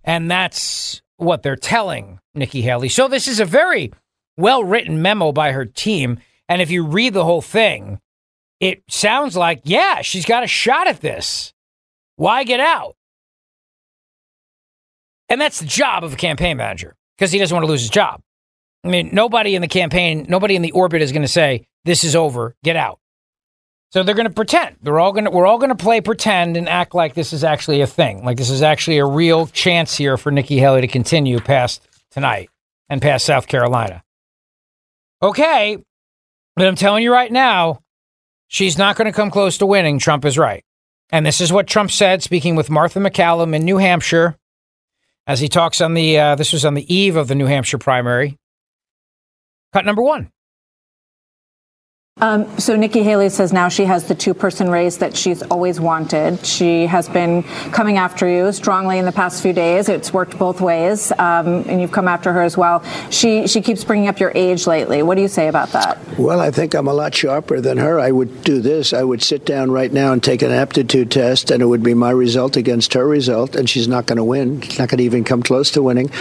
[0.03, 2.89] and that's what they're telling Nikki Haley.
[2.89, 3.93] So this is a very
[4.37, 6.19] well written memo by her team,
[6.49, 8.01] and if you read the whole thing,
[8.61, 11.53] it sounds like yeah, she's got a shot at this.
[12.17, 12.97] Why get out?
[15.29, 17.91] And that's the job of a campaign manager because he doesn't want to lose his
[17.91, 18.21] job.
[18.85, 22.05] I mean, nobody in the campaign, nobody in the orbit is going to say, this
[22.05, 23.01] is over, get out.
[23.93, 24.77] So they're going to pretend.
[24.83, 27.45] They're all going to, we're all going to play pretend and act like this is
[27.45, 28.25] actually a thing.
[28.25, 32.49] Like this is actually a real chance here for Nikki Haley to continue past tonight
[32.89, 34.03] and past South Carolina.
[35.21, 35.77] Okay.
[36.57, 37.81] But I'm telling you right now,
[38.47, 39.99] she's not going to come close to winning.
[39.99, 40.65] Trump is right.
[41.11, 44.37] And this is what Trump said, speaking with Martha MacCallum in New Hampshire
[45.27, 47.79] as he talks on the, uh, this was on the eve of the New Hampshire
[47.79, 48.39] primary.
[49.73, 50.31] Cut number one.
[52.21, 56.47] Um, so Nikki Haley says now she has the two-person race that she's always wanted.
[56.47, 59.89] She has been coming after you strongly in the past few days.
[59.89, 62.85] It's worked both ways, um, and you've come after her as well.
[63.11, 65.03] She she keeps bringing up your age lately.
[65.03, 65.99] What do you say about that?
[66.17, 67.99] Well, I think I'm a lot sharper than her.
[67.99, 68.93] I would do this.
[68.93, 71.95] I would sit down right now and take an aptitude test, and it would be
[71.95, 74.61] my result against her result, and she's not going to win.
[74.61, 76.13] She's not going to even come close to winning.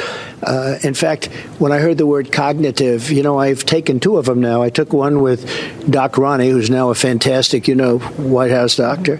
[0.41, 1.27] Uh, in fact,
[1.59, 4.63] when I heard the word cognitive, you know, I've taken two of them now.
[4.63, 5.47] I took one with
[5.89, 9.19] Doc Ronnie, who's now a fantastic, you know, White House doctor,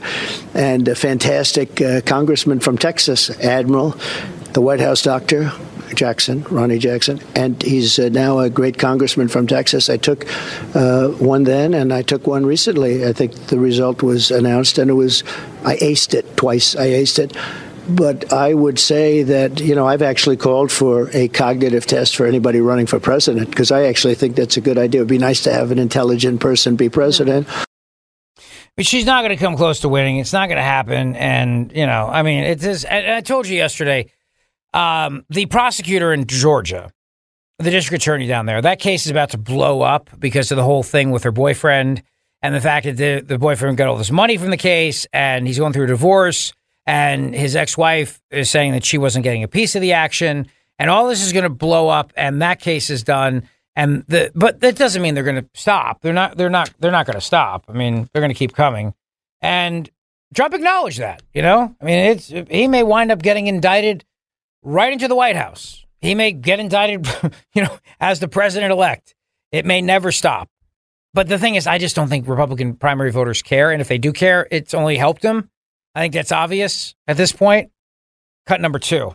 [0.54, 3.96] and a fantastic uh, congressman from Texas, Admiral,
[4.54, 5.52] the White House doctor,
[5.94, 9.90] Jackson, Ronnie Jackson, and he's uh, now a great congressman from Texas.
[9.90, 10.26] I took
[10.76, 13.06] uh, one then, and I took one recently.
[13.06, 15.24] I think the result was announced, and it was
[15.64, 16.76] I aced it twice.
[16.76, 17.36] I aced it.
[17.90, 22.26] But I would say that, you know, I've actually called for a cognitive test for
[22.26, 25.02] anybody running for president because I actually think that's a good idea.
[25.02, 27.48] It would be nice to have an intelligent person be president.
[28.76, 30.18] But she's not going to come close to winning.
[30.18, 31.16] It's not going to happen.
[31.16, 34.10] And, you know, I mean, it's I, I told you yesterday,
[34.74, 36.92] um, the prosecutor in Georgia,
[37.60, 40.64] the district attorney down there, that case is about to blow up because of the
[40.64, 42.02] whole thing with her boyfriend
[42.42, 45.46] and the fact that the, the boyfriend got all this money from the case and
[45.46, 46.54] he's going through a divorce
[46.86, 50.48] and his ex-wife is saying that she wasn't getting a piece of the action.
[50.80, 53.48] And all this is going to blow up and that case is done.
[53.76, 56.02] And the but that doesn't mean they're going to stop.
[56.02, 57.66] They're not they're not they're not going to stop.
[57.70, 58.94] I mean they're going to keep coming.
[59.42, 59.90] And
[60.36, 61.76] trump acknowledged that you know?
[61.82, 64.04] I mean it's he may wind up getting indicted
[64.62, 65.86] right into the white house.
[66.02, 67.08] He may get indicted
[67.54, 69.16] you know as the president elect
[69.52, 70.50] it may never stop.
[71.16, 73.72] But the thing is i just don't think republican primary voters care.
[73.72, 75.50] And if they do care it's only helped them
[75.96, 77.72] I think that's obvious at this point.
[78.46, 79.14] Cut number two.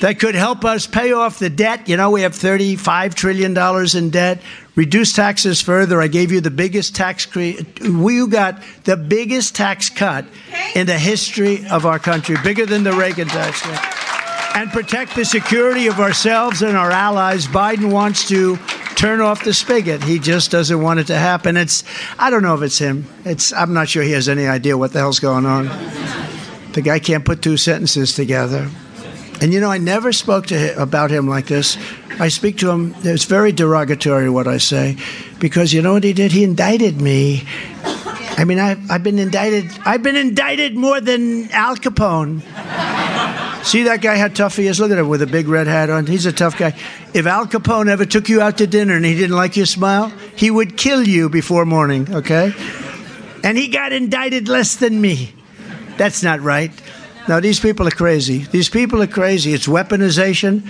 [0.00, 1.88] That could help us pay off the debt.
[1.88, 3.56] You know, we have $35 trillion
[3.96, 4.42] in debt.
[4.74, 6.02] Reduce taxes further.
[6.02, 10.26] I gave you the biggest tax cre- we got the biggest tax cut
[10.74, 14.56] in the history of our country, bigger than the Reagan tax cut.
[14.56, 17.46] And protect the security of ourselves and our allies.
[17.46, 18.58] Biden wants to
[18.96, 20.02] turn off the spigot.
[20.02, 21.56] He just doesn't want it to happen.
[21.56, 21.84] It's
[22.18, 23.06] I don't know if it's him.
[23.24, 25.66] It's I'm not sure he has any idea what the hell's going on.
[26.72, 28.68] The guy can't put two sentences together.
[29.40, 31.76] And you know, I never spoke to him about him like this.
[32.18, 32.94] I speak to him.
[33.00, 34.96] It's very derogatory what I say,
[35.38, 36.32] because you know what he did?
[36.32, 37.46] He indicted me.
[38.38, 39.70] I mean, I've, I've been indicted.
[39.84, 42.42] I've been indicted more than Al Capone.
[43.66, 44.78] See that guy how tough he is?
[44.78, 46.06] Look at him with a big red hat on.
[46.06, 46.78] He's a tough guy.
[47.12, 50.12] If Al Capone ever took you out to dinner and he didn't like your smile,
[50.36, 52.54] he would kill you before morning, okay?
[53.42, 55.34] And he got indicted less than me.
[55.96, 56.70] That's not right.
[57.26, 58.44] Now, these people are crazy.
[58.44, 59.52] These people are crazy.
[59.52, 60.68] It's weaponization.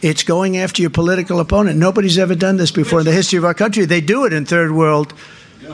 [0.00, 1.78] It's going after your political opponent.
[1.78, 3.84] Nobody's ever done this before in the history of our country.
[3.84, 5.12] They do it in third world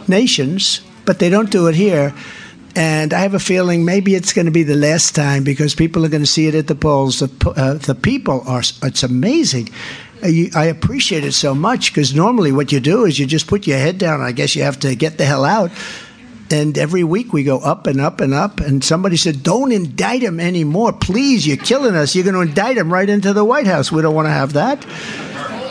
[0.08, 2.12] nations, but they don't do it here.
[2.76, 6.04] And I have a feeling maybe it's going to be the last time because people
[6.04, 7.20] are going to see it at the polls.
[7.20, 9.70] The, uh, the people are, it's amazing.
[10.22, 13.66] Uh, I appreciate it so much because normally what you do is you just put
[13.66, 14.20] your head down.
[14.20, 15.70] I guess you have to get the hell out.
[16.50, 18.60] And every week we go up and up and up.
[18.60, 20.92] And somebody said, Don't indict him anymore.
[20.92, 22.14] Please, you're killing us.
[22.14, 23.90] You're going to indict him right into the White House.
[23.90, 24.84] We don't want to have that.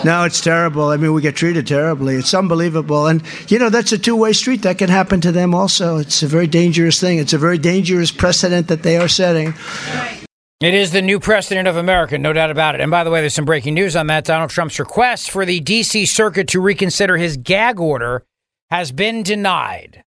[0.06, 0.90] No, it's terrible.
[0.90, 2.16] I mean, we get treated terribly.
[2.16, 3.08] It's unbelievable.
[3.08, 4.62] And, you know, that's a two way street.
[4.64, 5.98] That can happen to them also.
[5.98, 7.20] It's a very dangerous thing.
[7.20, 9.54] It's a very dangerous precedent that they are setting.
[10.60, 12.82] It is the new precedent of America, no doubt about it.
[12.82, 14.26] And by the way, there's some breaking news on that.
[14.26, 16.06] Donald Trump's request for the D.C.
[16.06, 18.26] Circuit to reconsider his gag order
[18.70, 20.04] has been denied.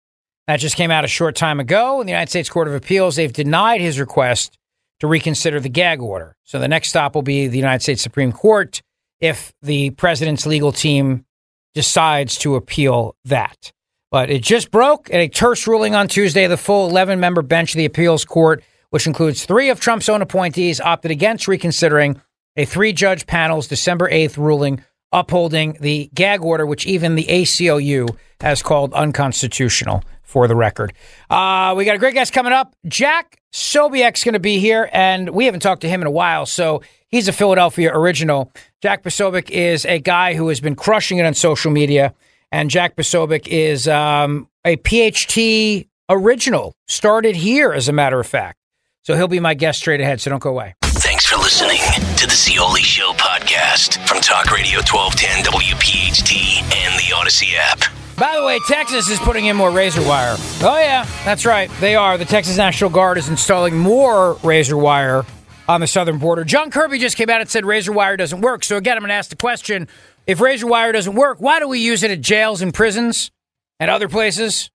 [0.47, 3.15] That just came out a short time ago in the United States Court of Appeals.
[3.15, 4.57] They've denied his request
[4.99, 6.35] to reconsider the gag order.
[6.43, 8.81] So the next stop will be the United States Supreme Court
[9.21, 11.25] if the president's legal team
[11.73, 13.71] decides to appeal that.
[14.09, 16.47] But it just broke in a terse ruling on Tuesday.
[16.47, 20.21] The full 11 member bench of the appeals court, which includes three of Trump's own
[20.21, 22.19] appointees, opted against reconsidering
[22.57, 28.17] a three judge panel's December 8th ruling upholding the gag order, which even the ACLU
[28.39, 30.93] has called unconstitutional for the record.
[31.29, 32.73] Uh, we got a great guest coming up.
[32.87, 36.45] Jack Sobiek's going to be here, and we haven't talked to him in a while,
[36.45, 38.51] so he's a Philadelphia original.
[38.81, 42.15] Jack Posobiec is a guy who has been crushing it on social media,
[42.51, 48.57] and Jack Posobiec is um, a PhD original, started here, as a matter of fact.
[49.03, 50.73] So he'll be my guest straight ahead, so don't go away.
[50.81, 51.79] Thanks for listening
[52.17, 57.81] to the Zeoli Show podcast from Talk Radio 1210 WPHT and the Audacy app.
[58.17, 60.35] By the way, Texas is putting in more razor wire.
[60.63, 61.69] Oh, yeah, that's right.
[61.79, 62.17] They are.
[62.17, 65.23] The Texas National Guard is installing more razor wire
[65.71, 66.43] on the southern border.
[66.43, 68.63] John Kirby just came out and said razor wire doesn't work.
[68.63, 69.87] So, again, I'm going to ask the question
[70.27, 73.31] if razor wire doesn't work, why do we use it at jails and prisons
[73.79, 74.69] and other places?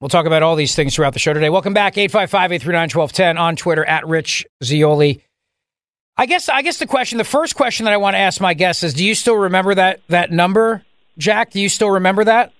[0.00, 1.50] We'll talk about all these things throughout the show today.
[1.50, 5.22] Welcome back, 855 839 1210 on Twitter at Rich Zeoli.
[6.16, 8.54] I guess I guess the question, the first question that I want to ask my
[8.54, 10.82] guests is, do you still remember that that number,
[11.18, 11.50] Jack?
[11.50, 12.52] Do you still remember that?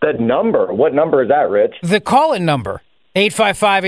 [0.00, 0.72] That number?
[0.72, 1.74] What number is that, Rich?
[1.82, 2.82] The call in number
[3.16, 3.84] 855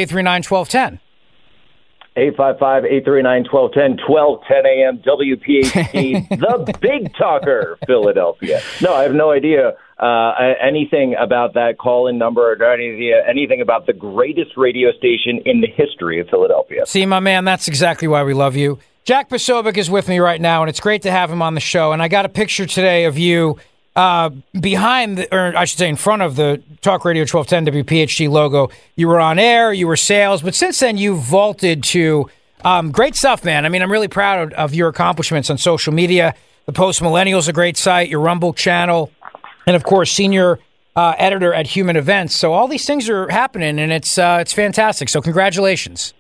[2.17, 2.83] 839 1210.
[2.83, 4.95] 855 839 1210, 1210 a.m.
[5.01, 6.29] WPHT,
[6.67, 8.61] the big talker, Philadelphia.
[8.81, 13.61] No, I have no idea uh, anything about that call in number or anything, anything
[13.61, 16.85] about the greatest radio station in the history of Philadelphia.
[16.87, 18.79] See, my man, that's exactly why we love you.
[19.05, 21.61] Jack Posobiec is with me right now, and it's great to have him on the
[21.61, 21.93] show.
[21.93, 23.59] And I got a picture today of you
[23.95, 28.29] uh, behind, the, or I should say, in front of the Talk Radio 1210 WPHT
[28.29, 28.71] logo.
[28.97, 32.31] You were on air, you were sales, but since then you've vaulted to
[32.65, 33.67] um, great stuff, man.
[33.67, 36.35] I mean, I'm really proud of, of your accomplishments on social media.
[36.67, 39.11] The Post Millennial is a great site, your Rumble channel,
[39.67, 40.59] and of course, senior
[40.95, 42.35] uh, editor at Human Events.
[42.37, 45.09] So all these things are happening, and it's uh, it's fantastic.
[45.09, 46.15] So congratulations.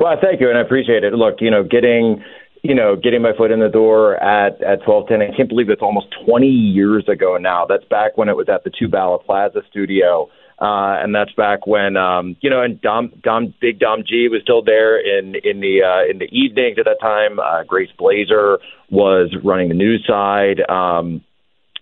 [0.00, 1.12] Well, thank you, and I appreciate it.
[1.12, 2.24] Look, you know, getting
[2.62, 5.20] you know, getting my foot in the door at at twelve ten.
[5.20, 7.66] I can't believe it's almost twenty years ago now.
[7.66, 10.28] That's back when it was at the Two Bala Plaza studio.
[10.60, 14.42] Uh, and that's back when um, you know, and Dom, Dom, Big Dom G was
[14.42, 17.40] still there in in the uh, in the evenings at that time.
[17.40, 20.60] Uh, Grace Blazer was running the news side.
[20.68, 21.24] Um,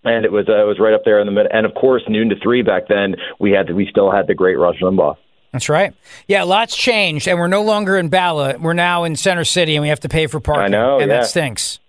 [0.03, 1.51] and it was uh, it was right up there in the middle.
[1.53, 4.59] And of course, noon to three back then, we had we still had the great
[4.59, 5.17] Rush Limbaugh.
[5.53, 5.95] That's right.
[6.29, 8.57] Yeah, lots changed, and we're no longer in Bala.
[8.59, 10.65] We're now in Center City, and we have to pay for parking.
[10.65, 11.19] I know, and yeah.
[11.19, 11.81] that stinks.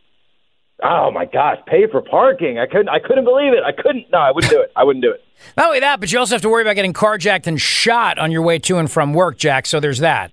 [0.83, 2.57] Oh my gosh, pay for parking!
[2.57, 2.89] I couldn't.
[2.89, 3.63] I couldn't believe it.
[3.63, 4.09] I couldn't.
[4.11, 4.71] No, I wouldn't do it.
[4.75, 5.23] I wouldn't do it.
[5.57, 8.31] Not only that, but you also have to worry about getting carjacked and shot on
[8.31, 9.67] your way to and from work, Jack.
[9.67, 10.31] So there's that.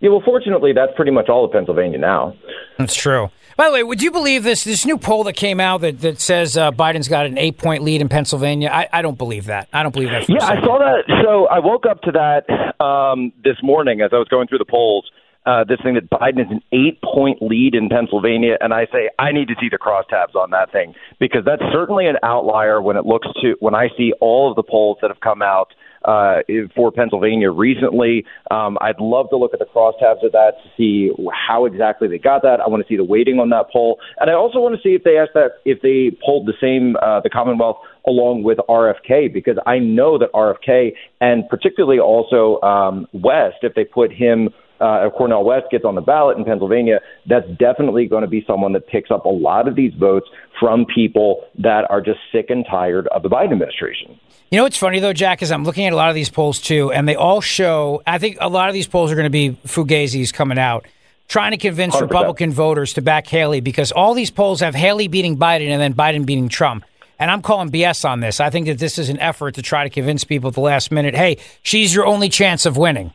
[0.00, 2.34] Yeah, well, fortunately, that's pretty much all of Pennsylvania now.
[2.78, 3.30] That's true.
[3.60, 6.18] By the way, would you believe this this new poll that came out that, that
[6.18, 8.70] says uh, Biden's got an eight point lead in Pennsylvania?
[8.72, 9.68] I, I don't believe that.
[9.70, 10.26] I don't believe that.
[10.30, 11.04] yeah, I saw that.
[11.22, 14.64] So I woke up to that um, this morning as I was going through the
[14.64, 15.10] polls.
[15.44, 19.10] Uh, this thing that Biden is an eight point lead in Pennsylvania, and I say
[19.18, 22.96] I need to see the crosstabs on that thing because that's certainly an outlier when
[22.96, 25.74] it looks to when I see all of the polls that have come out
[26.10, 26.42] uh,
[26.74, 28.24] for Pennsylvania recently.
[28.50, 32.18] Um, I'd love to look at the crosstabs of that to see how exactly they
[32.18, 32.60] got that.
[32.60, 34.94] I want to see the weighting on that poll, and I also want to see
[34.94, 39.32] if they asked that if they polled the same uh, the Commonwealth along with RFK
[39.32, 44.48] because I know that RFK and particularly also um, West, if they put him
[44.80, 48.44] uh, if Cornel West gets on the ballot in Pennsylvania, that's definitely going to be
[48.46, 50.26] someone that picks up a lot of these votes
[50.58, 54.18] from people that are just sick and tired of the Biden administration.
[54.50, 56.60] You know what's funny though, Jack, is I'm looking at a lot of these polls
[56.60, 58.02] too, and they all show.
[58.06, 60.86] I think a lot of these polls are going to be Fugazis coming out,
[61.28, 62.00] trying to convince 100%.
[62.00, 65.94] Republican voters to back Haley because all these polls have Haley beating Biden and then
[65.94, 66.84] Biden beating Trump.
[67.18, 68.40] And I'm calling BS on this.
[68.40, 70.90] I think that this is an effort to try to convince people at the last
[70.90, 73.12] minute, hey, she's your only chance of winning.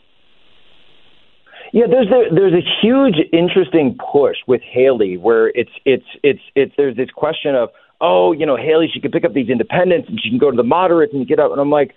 [1.73, 6.73] Yeah, there's a, there's a huge interesting push with Haley where it's it's it's it's
[6.77, 7.69] there's this question of
[8.01, 10.57] oh you know Haley she can pick up these independents and she can go to
[10.57, 11.51] the moderates and get up.
[11.51, 11.93] And I'm like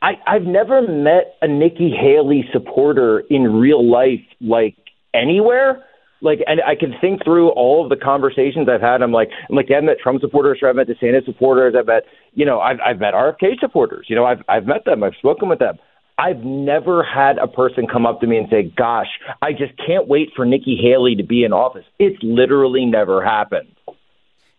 [0.00, 4.76] I I've never met a Nikki Haley supporter in real life like
[5.14, 5.84] anywhere.
[6.20, 9.02] Like and I can think through all of the conversations I've had.
[9.02, 12.04] I'm like I'm like yeah, I've met Trump supporters I've met DeSantis supporters I've met
[12.34, 14.06] you know I've I've met RFK supporters.
[14.08, 15.02] You know I've I've met them.
[15.02, 15.78] I've spoken with them
[16.18, 19.08] I've never had a person come up to me and say, "Gosh,
[19.40, 23.68] I just can't wait for Nikki Haley to be in office." It's literally never happened.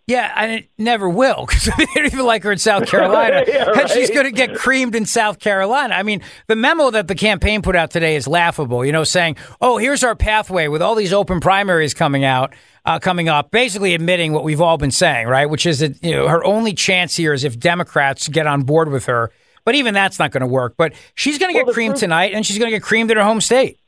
[0.06, 3.44] Yeah, and it never will because they don't even like her in South Carolina.
[3.54, 5.94] Yeah, And she's going to get creamed in South Carolina.
[5.94, 8.84] I mean, the memo that the campaign put out today is laughable.
[8.84, 12.54] You know, saying, "Oh, here's our pathway with all these open primaries coming out,
[12.86, 15.50] uh, coming up." Basically, admitting what we've all been saying, right?
[15.50, 18.90] Which is that you know her only chance here is if Democrats get on board
[18.90, 19.32] with her.
[19.66, 20.76] But even that's not going to work.
[20.78, 23.24] But she's going to get creamed tonight, and she's going to get creamed in her
[23.24, 23.80] home state.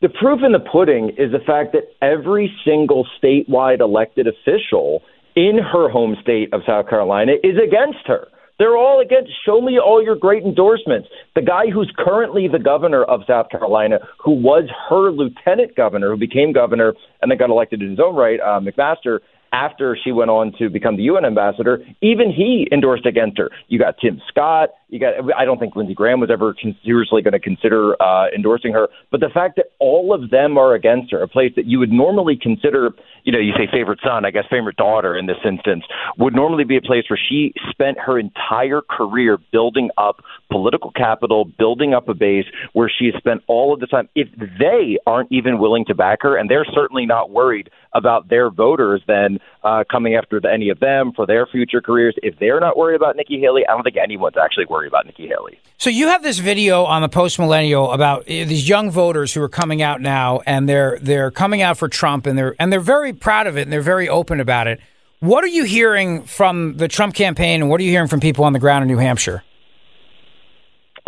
[0.00, 5.02] The proof in the pudding is the fact that every single statewide elected official
[5.34, 8.28] in her home state of South Carolina is against her.
[8.58, 9.30] They're all against.
[9.46, 11.08] Show me all your great endorsements.
[11.36, 16.16] The guy who's currently the governor of South Carolina, who was her lieutenant governor, who
[16.16, 19.20] became governor and then got elected in his own right, uh, McMaster,
[19.52, 23.50] after she went on to become the UN ambassador, even he endorsed against her.
[23.68, 24.70] You got Tim Scott.
[24.88, 25.14] You got.
[25.36, 28.88] I don't think Lindsey Graham was ever seriously going to consider uh, endorsing her.
[29.10, 31.92] But the fact that all of them are against her, a place that you would
[31.92, 32.90] normally consider,
[33.24, 35.84] you know, you say favorite son, I guess favorite daughter in this instance,
[36.16, 41.44] would normally be a place where she spent her entire career building up political capital,
[41.44, 44.08] building up a base where she has spent all of the time.
[44.14, 44.28] If
[44.58, 49.02] they aren't even willing to back her, and they're certainly not worried about their voters
[49.06, 52.76] then uh, coming after the, any of them for their future careers, if they're not
[52.76, 55.58] worried about Nikki Haley, I don't think anyone's actually worried about Nikki Haley.
[55.78, 59.42] So you have this video on the post millennial about uh, these young voters who
[59.42, 62.80] are coming out now, and they're they're coming out for Trump, and they're and they're
[62.80, 64.80] very proud of it, and they're very open about it.
[65.20, 68.44] What are you hearing from the Trump campaign, and what are you hearing from people
[68.44, 69.42] on the ground in New Hampshire?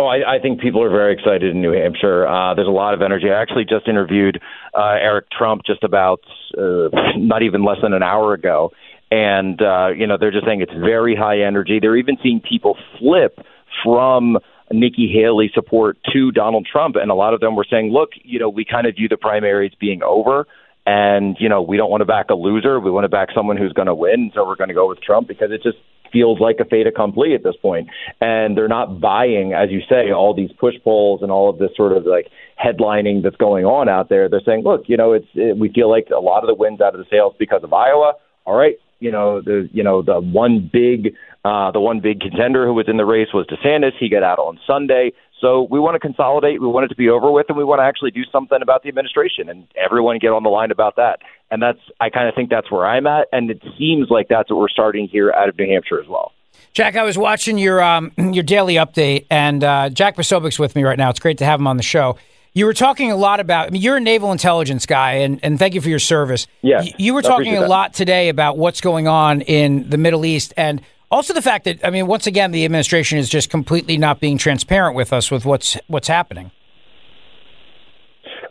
[0.00, 2.26] Oh, I, I think people are very excited in New Hampshire.
[2.26, 3.26] Uh, there's a lot of energy.
[3.28, 4.40] I actually just interviewed
[4.72, 6.20] uh, Eric Trump just about
[6.56, 6.88] uh,
[7.18, 8.70] not even less than an hour ago,
[9.10, 11.80] and uh, you know they're just saying it's very high energy.
[11.82, 13.40] They're even seeing people flip
[13.84, 14.38] from
[14.72, 18.38] Nikki Haley support to Donald Trump, and a lot of them were saying, "Look, you
[18.38, 20.46] know, we kind of view the primaries being over."
[20.86, 22.80] And you know we don't want to back a loser.
[22.80, 24.32] We want to back someone who's going to win.
[24.34, 25.76] So we're going to go with Trump because it just
[26.12, 27.88] feels like a fait accompli at this point.
[28.20, 31.70] And they're not buying, as you say, all these push polls and all of this
[31.76, 32.28] sort of like
[32.62, 34.28] headlining that's going on out there.
[34.28, 36.80] They're saying, look, you know, it's it, we feel like a lot of the wins
[36.80, 38.14] out of the sails because of Iowa.
[38.46, 42.66] All right, you know the you know the one big uh, the one big contender
[42.66, 43.92] who was in the race was DeSantis.
[43.98, 45.12] He got out on Sunday.
[45.40, 46.60] So we want to consolidate.
[46.60, 48.82] We want it to be over with, and we want to actually do something about
[48.82, 51.20] the administration, and everyone get on the line about that.
[51.50, 54.50] And that's I kind of think that's where I'm at, and it seems like that's
[54.50, 56.32] what we're starting here out of New Hampshire as well.
[56.72, 60.84] Jack, I was watching your um, your daily update, and uh, Jack Posobiec's with me
[60.84, 61.10] right now.
[61.10, 62.16] It's great to have him on the show.
[62.52, 63.68] You were talking a lot about.
[63.68, 66.46] I mean, you're a naval intelligence guy, and, and thank you for your service.
[66.62, 67.68] Yeah, Y- you were talking a that.
[67.68, 71.84] lot today about what's going on in the Middle East, and also the fact that
[71.84, 75.44] I mean, once again, the administration is just completely not being transparent with us with
[75.44, 76.50] what's what's happening.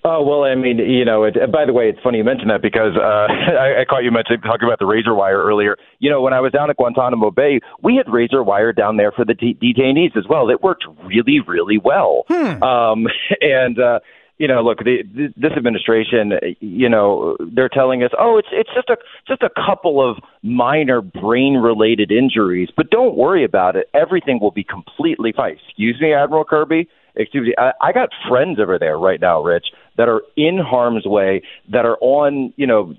[0.06, 1.24] Oh well, I mean, you know.
[1.24, 3.28] It, by the way, it's funny you mentioned that because uh,
[3.60, 5.78] I, I caught you mentioning talking about the razor wire earlier.
[6.00, 9.12] You know, when I was down at Guantanamo Bay, we had razor wire down there
[9.12, 10.50] for the t- detainees as well.
[10.50, 12.24] It worked really, really well.
[12.30, 13.08] Um,
[13.42, 14.00] and uh,
[14.40, 15.04] you know, look, the,
[15.36, 16.32] this administration,
[16.62, 18.96] you know, they're telling us, oh, it's it's just a
[19.28, 23.90] just a couple of minor brain-related injuries, but don't worry about it.
[23.94, 25.58] Everything will be completely fine.
[25.68, 26.88] Excuse me, Admiral Kirby.
[27.16, 27.54] Excuse me.
[27.58, 29.68] I, I got friends over there right now, Rich,
[29.98, 32.94] that are in harm's way, that are on, you know,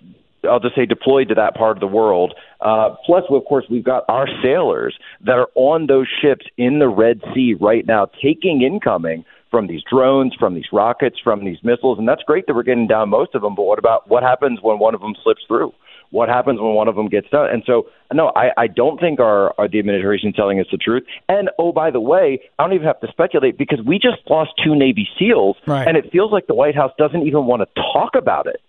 [0.44, 2.34] I'll just say deployed to that part of the world.
[2.60, 6.88] Uh, plus, of course, we've got our sailors that are on those ships in the
[6.88, 11.98] Red Sea right now, taking incoming from these drones, from these rockets, from these missiles,
[11.98, 13.54] and that's great that we're getting down most of them.
[13.54, 15.72] But what about what happens when one of them slips through?
[16.10, 17.48] what happens when one of them gets done.
[17.50, 21.04] And so, no, I, I don't think our, our the administration telling us the truth.
[21.28, 24.50] And oh, by the way, I don't even have to speculate because we just lost
[24.64, 25.86] two Navy SEALs, Right.
[25.86, 28.60] and it feels like the White House doesn't even want to talk about it.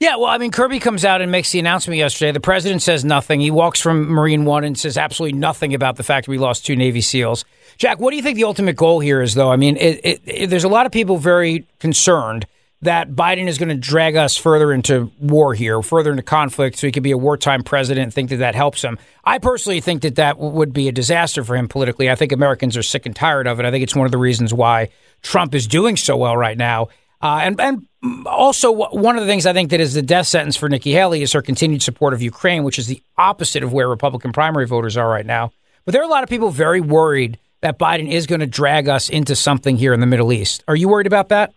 [0.00, 2.32] Yeah, well, I mean, Kirby comes out and makes the announcement yesterday.
[2.32, 3.40] The president says nothing.
[3.40, 6.76] He walks from Marine One and says absolutely nothing about the fact we lost two
[6.76, 7.44] Navy SEAls.
[7.76, 9.50] Jack, what do you think the ultimate goal here is, though?
[9.50, 12.46] I mean, it, it, it, there's a lot of people very concerned
[12.82, 16.86] that Biden is going to drag us further into war here, further into conflict, so
[16.86, 18.98] he could be a wartime president and think that that helps him.
[19.24, 22.10] I personally think that that would be a disaster for him politically.
[22.10, 23.66] I think Americans are sick and tired of it.
[23.66, 24.90] I think it's one of the reasons why
[25.22, 26.88] Trump is doing so well right now.
[27.22, 27.86] Uh, and and
[28.26, 31.22] also one of the things I think that is the death sentence for Nikki Haley
[31.22, 34.96] is her continued support of Ukraine, which is the opposite of where Republican primary voters
[34.96, 35.50] are right now.
[35.84, 38.88] But there are a lot of people very worried that Biden is going to drag
[38.88, 40.62] us into something here in the Middle East.
[40.68, 41.54] Are you worried about that?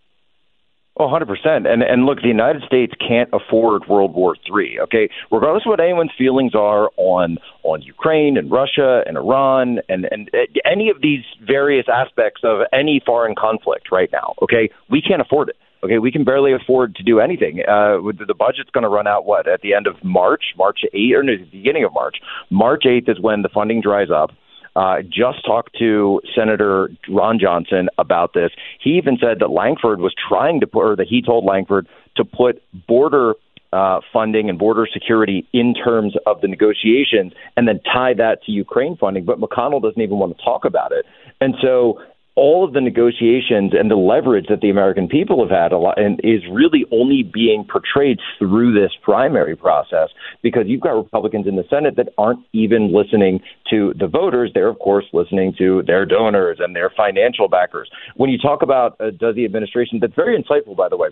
[1.02, 1.66] Oh, 100%.
[1.66, 5.10] And and look, the United States can't afford World War III, okay?
[5.32, 10.30] Regardless of what anyone's feelings are on on Ukraine and Russia and Iran and and
[10.34, 10.39] uh,
[10.70, 14.70] any of these various aspects of any foreign conflict right now, okay?
[14.89, 15.56] We can't afford it.
[15.82, 17.62] Okay, we can barely afford to do anything.
[17.62, 21.14] Uh, the budget's going to run out what at the end of March, March 8th,
[21.16, 22.18] or no, the beginning of March.
[22.50, 24.32] March 8th is when the funding dries up.
[24.76, 28.51] Uh, just talked to Senator Ron Johnson about this.
[28.82, 32.24] He even said that Lankford was trying to put, or that he told Lankford to
[32.24, 33.34] put border
[33.72, 38.51] uh, funding and border security in terms of the negotiations and then tie that to
[38.51, 39.26] Ukraine funding.
[39.26, 41.05] But McConnell doesn't even want to talk about it.
[41.39, 42.01] And so
[42.36, 46.00] all of the negotiations and the leverage that the American people have had a lot
[46.00, 50.10] and is really only being portrayed through this primary process
[50.42, 54.52] because you've got Republicans in the Senate that aren't even listening to the voters.
[54.54, 57.90] They're of course listening to their donors and their financial backers.
[58.16, 61.10] When you talk about uh, does the administration, that's very insightful, by the way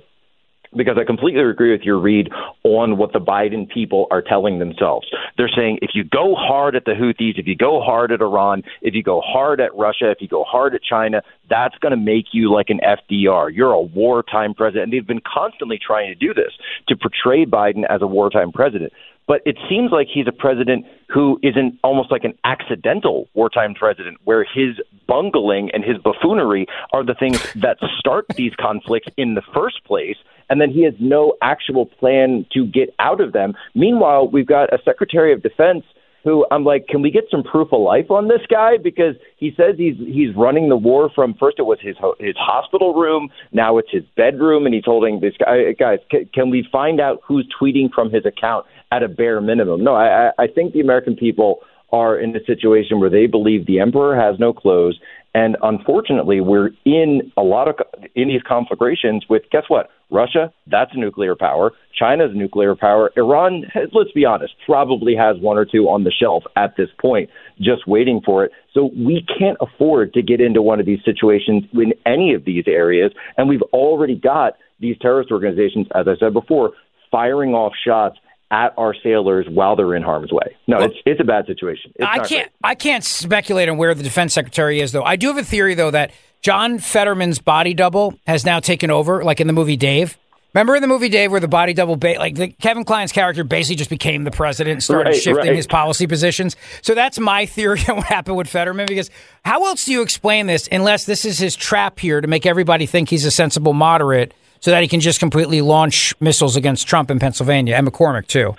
[0.75, 2.29] because I completely agree with your read
[2.63, 5.07] on what the Biden people are telling themselves.
[5.37, 8.63] They're saying if you go hard at the Houthis, if you go hard at Iran,
[8.81, 11.97] if you go hard at Russia, if you go hard at China, that's going to
[11.97, 13.53] make you like an FDR.
[13.53, 14.85] You're a wartime president.
[14.85, 16.53] And they've been constantly trying to do this
[16.87, 18.93] to portray Biden as a wartime president.
[19.27, 24.17] But it seems like he's a president who isn't almost like an accidental wartime president,
[24.23, 29.41] where his bungling and his buffoonery are the things that start these conflicts in the
[29.53, 30.17] first place
[30.49, 33.53] and then he has no actual plan to get out of them.
[33.75, 35.83] Meanwhile, we've got a Secretary of Defense
[36.23, 38.75] who I'm like, can we get some proof of life on this guy?
[38.75, 42.35] Because he says he's he's running the war from first it was his ho- his
[42.37, 45.71] hospital room, now it's his bedroom, and he's holding this guy.
[45.79, 49.83] Guys, can, can we find out who's tweeting from his account at a bare minimum?
[49.83, 51.61] No, I I think the American people
[51.91, 54.99] are in a situation where they believe the emperor has no clothes.
[55.33, 57.75] And unfortunately, we're in a lot of
[58.15, 59.89] in these conflagrations with guess what?
[60.09, 61.73] Russia, that's a nuclear power.
[61.93, 63.11] China's a nuclear power.
[63.17, 67.29] Iran, let's be honest, probably has one or two on the shelf at this point,
[67.59, 68.51] just waiting for it.
[68.73, 72.63] So we can't afford to get into one of these situations in any of these
[72.67, 73.11] areas.
[73.37, 76.71] And we've already got these terrorist organizations, as I said before,
[77.11, 78.17] firing off shots
[78.49, 80.55] at our sailors while they're in harm's way.
[80.67, 81.91] No, it's it's a bad situation.
[81.95, 82.51] It's I can't.
[82.63, 85.03] I can't speculate on where the defense secretary is, though.
[85.03, 89.23] I do have a theory, though, that John Fetterman's body double has now taken over,
[89.23, 90.17] like in the movie Dave.
[90.53, 93.43] Remember in the movie Dave, where the body double, ba- like the, Kevin Kline's character,
[93.43, 95.55] basically just became the president and started Right, shifting right.
[95.55, 96.55] his policy positions.
[96.81, 98.85] So that's my theory on what happened with Fetterman.
[98.87, 99.11] Because
[99.45, 102.85] how else do you explain this unless this is his trap here to make everybody
[102.87, 107.11] think he's a sensible moderate, so that he can just completely launch missiles against Trump
[107.11, 108.55] in Pennsylvania and McCormick too?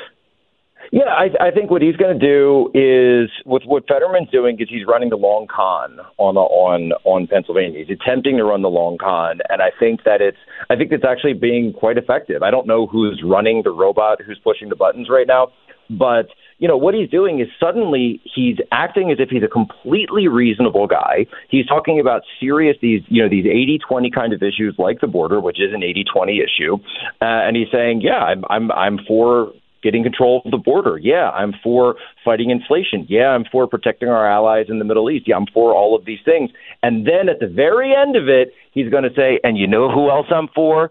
[0.90, 4.68] Yeah, I, I think what he's going to do is with what Fetterman's doing is
[4.70, 7.84] he's running the long con on the, on on Pennsylvania.
[7.84, 10.38] He's attempting to run the long con, and I think that it's
[10.70, 12.42] I think it's actually being quite effective.
[12.42, 15.48] I don't know who's running the robot, who's pushing the buttons right now,
[15.90, 16.28] but
[16.58, 20.86] you know what he's doing is suddenly he's acting as if he's a completely reasonable
[20.86, 21.26] guy.
[21.48, 25.40] He's talking about serious these you know these 80-20 kind of issues like the border,
[25.40, 26.74] which is an 80-20 issue,
[27.20, 29.52] uh, and he's saying, yeah, I'm I'm I'm for
[29.82, 30.98] getting control of the border.
[30.98, 33.06] Yeah, I'm for fighting inflation.
[33.08, 35.28] Yeah, I'm for protecting our allies in the Middle East.
[35.28, 36.50] Yeah, I'm for all of these things.
[36.82, 39.90] And then at the very end of it, he's going to say, and you know
[39.90, 40.90] who else I'm for?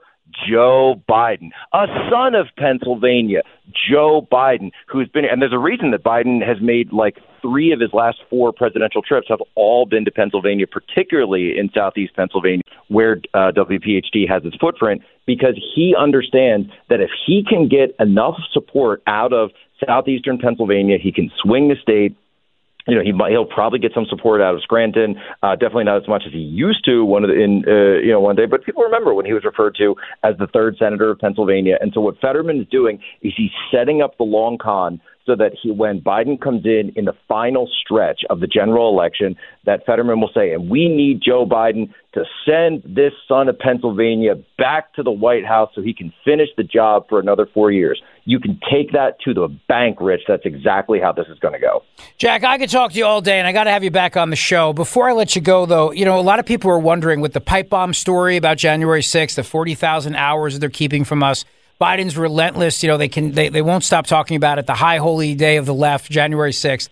[0.49, 3.41] Joe Biden, a son of Pennsylvania,
[3.89, 7.79] Joe Biden, who's been, and there's a reason that Biden has made like three of
[7.79, 13.21] his last four presidential trips have all been to Pennsylvania, particularly in southeast Pennsylvania, where
[13.33, 19.01] uh, WPHT has its footprint, because he understands that if he can get enough support
[19.07, 19.51] out of
[19.85, 22.15] southeastern Pennsylvania, he can swing the state
[22.87, 25.15] you know he might, he'll probably get some support out of Scranton.
[25.43, 28.11] Uh, definitely not as much as he used to one of the, in uh, you
[28.11, 28.45] know one day.
[28.45, 31.77] But people remember when he was referred to as the third senator of Pennsylvania.
[31.81, 35.51] And so what Fetterman is doing is he's setting up the long con so that
[35.61, 40.21] he, when Biden comes in in the final stretch of the general election, that Fetterman
[40.21, 45.03] will say, and we need Joe Biden to send this son of Pennsylvania back to
[45.03, 48.01] the White House so he can finish the job for another four years.
[48.23, 50.21] You can take that to the bank, Rich.
[50.27, 51.83] That's exactly how this is going to go.
[52.17, 54.17] Jack, I could talk to you all day, and I got to have you back
[54.17, 54.73] on the show.
[54.73, 57.33] Before I let you go, though, you know, a lot of people are wondering with
[57.33, 61.45] the pipe bomb story about January 6th, the 40,000 hours that they're keeping from us.
[61.79, 62.83] Biden's relentless.
[62.83, 64.65] You know, they can they, they won't stop talking about it.
[64.65, 66.89] The high holy day of the left, January 6th.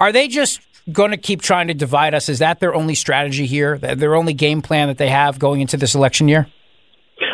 [0.00, 0.60] Are they just
[0.92, 2.28] going to keep trying to divide us?
[2.28, 3.78] Is that their only strategy here?
[3.78, 6.46] Their only game plan that they have going into this election year?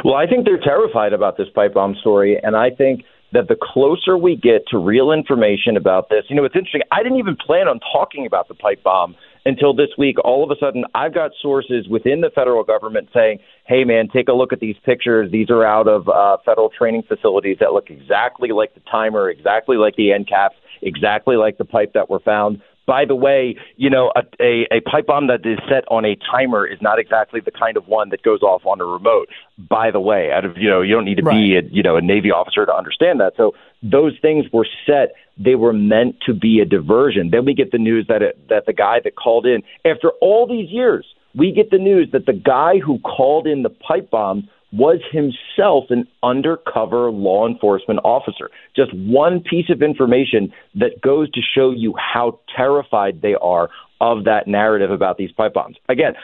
[0.05, 3.57] Well, I think they're terrified about this pipe bomb story, and I think that the
[3.61, 6.83] closer we get to real information about this, you know, it's interesting.
[6.93, 10.17] I didn't even plan on talking about the pipe bomb until this week.
[10.25, 14.29] All of a sudden, I've got sources within the federal government saying, hey, man, take
[14.29, 15.31] a look at these pictures.
[15.31, 19.77] These are out of uh, federal training facilities that look exactly like the timer, exactly
[19.77, 22.61] like the end caps, exactly like the pipe that were found.
[22.87, 26.17] By the way, you know, a, a, a pipe bomb that is set on a
[26.31, 29.29] timer is not exactly the kind of one that goes off on a remote.
[29.57, 31.35] By the way, out of you know, you don't need to right.
[31.35, 33.33] be a you know a Navy officer to understand that.
[33.39, 33.53] So
[33.83, 35.15] those things were set.
[35.39, 37.31] They were meant to be a diversion.
[37.31, 40.47] Then we get the news that it, that the guy that called in after all
[40.47, 44.49] these years, we get the news that the guy who called in the pipe bomb
[44.73, 48.51] was himself an undercover law enforcement officer.
[48.75, 53.69] Just one piece of information that goes to show you how terrified they are
[54.01, 55.77] of that narrative about these pipe bombs.
[55.89, 56.15] Again,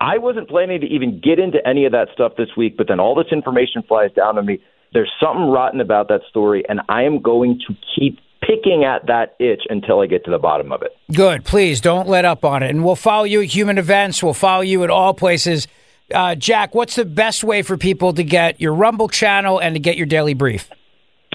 [0.00, 3.00] I wasn't planning to even get into any of that stuff this week, but then
[3.00, 4.58] all this information flies down to me.
[4.92, 9.34] There's something rotten about that story, and I am going to keep picking at that
[9.38, 10.96] itch until I get to the bottom of it.
[11.14, 11.44] Good.
[11.44, 12.70] Please don't let up on it.
[12.70, 14.22] And we'll follow you at human events.
[14.22, 15.68] We'll follow you at all places
[16.14, 19.80] uh, Jack, what's the best way for people to get your Rumble channel and to
[19.80, 20.70] get your daily brief?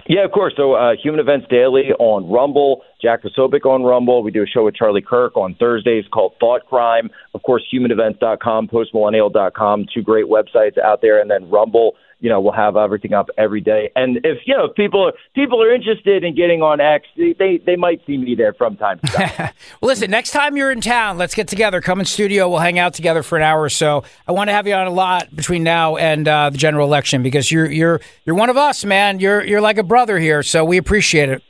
[0.07, 0.53] Yeah, of course.
[0.55, 4.23] So, uh, Human Events Daily on Rumble, Jack Posobiec on Rumble.
[4.23, 7.09] We do a show with Charlie Kirk on Thursdays called Thought Crime.
[7.33, 11.19] Of course, humanevents.com, postmillennial.com, two great websites out there.
[11.19, 13.91] And then Rumble you know, we'll have everything up every day.
[13.95, 17.75] And if you know, if people people are interested in getting on X, they they
[17.75, 19.31] might see me there from time to time.
[19.81, 21.79] well, listen, next time you're in town, let's get together.
[21.79, 22.49] Come in studio.
[22.49, 24.03] We'll hang out together for an hour or so.
[24.27, 27.21] I want to have you on a lot between now and uh, the general election
[27.21, 29.19] because you're you're you're one of us, man.
[29.19, 31.43] You're you're like a brother here, so we appreciate it.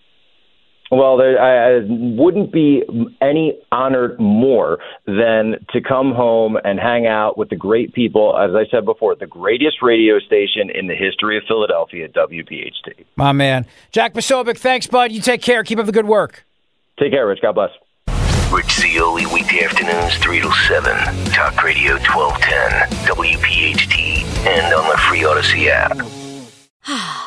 [0.90, 2.84] Well, there, I, I wouldn't be
[3.22, 8.52] any honored more than to come home and hang out with the great people, as
[8.56, 13.06] I said before, the greatest radio station in the history of Philadelphia, WPHT.
[13.16, 13.66] My man.
[13.92, 15.12] Jack Posobiec, thanks, bud.
[15.12, 15.64] You take care.
[15.64, 16.46] Keep up the good work.
[17.00, 17.42] Take care, Rich.
[17.42, 17.72] God bless.
[18.52, 21.26] Rich Zeoli, weekday afternoons, 3 to 7.
[21.34, 25.98] Talk Radio 1210, WPHT, and on the free Audacy app.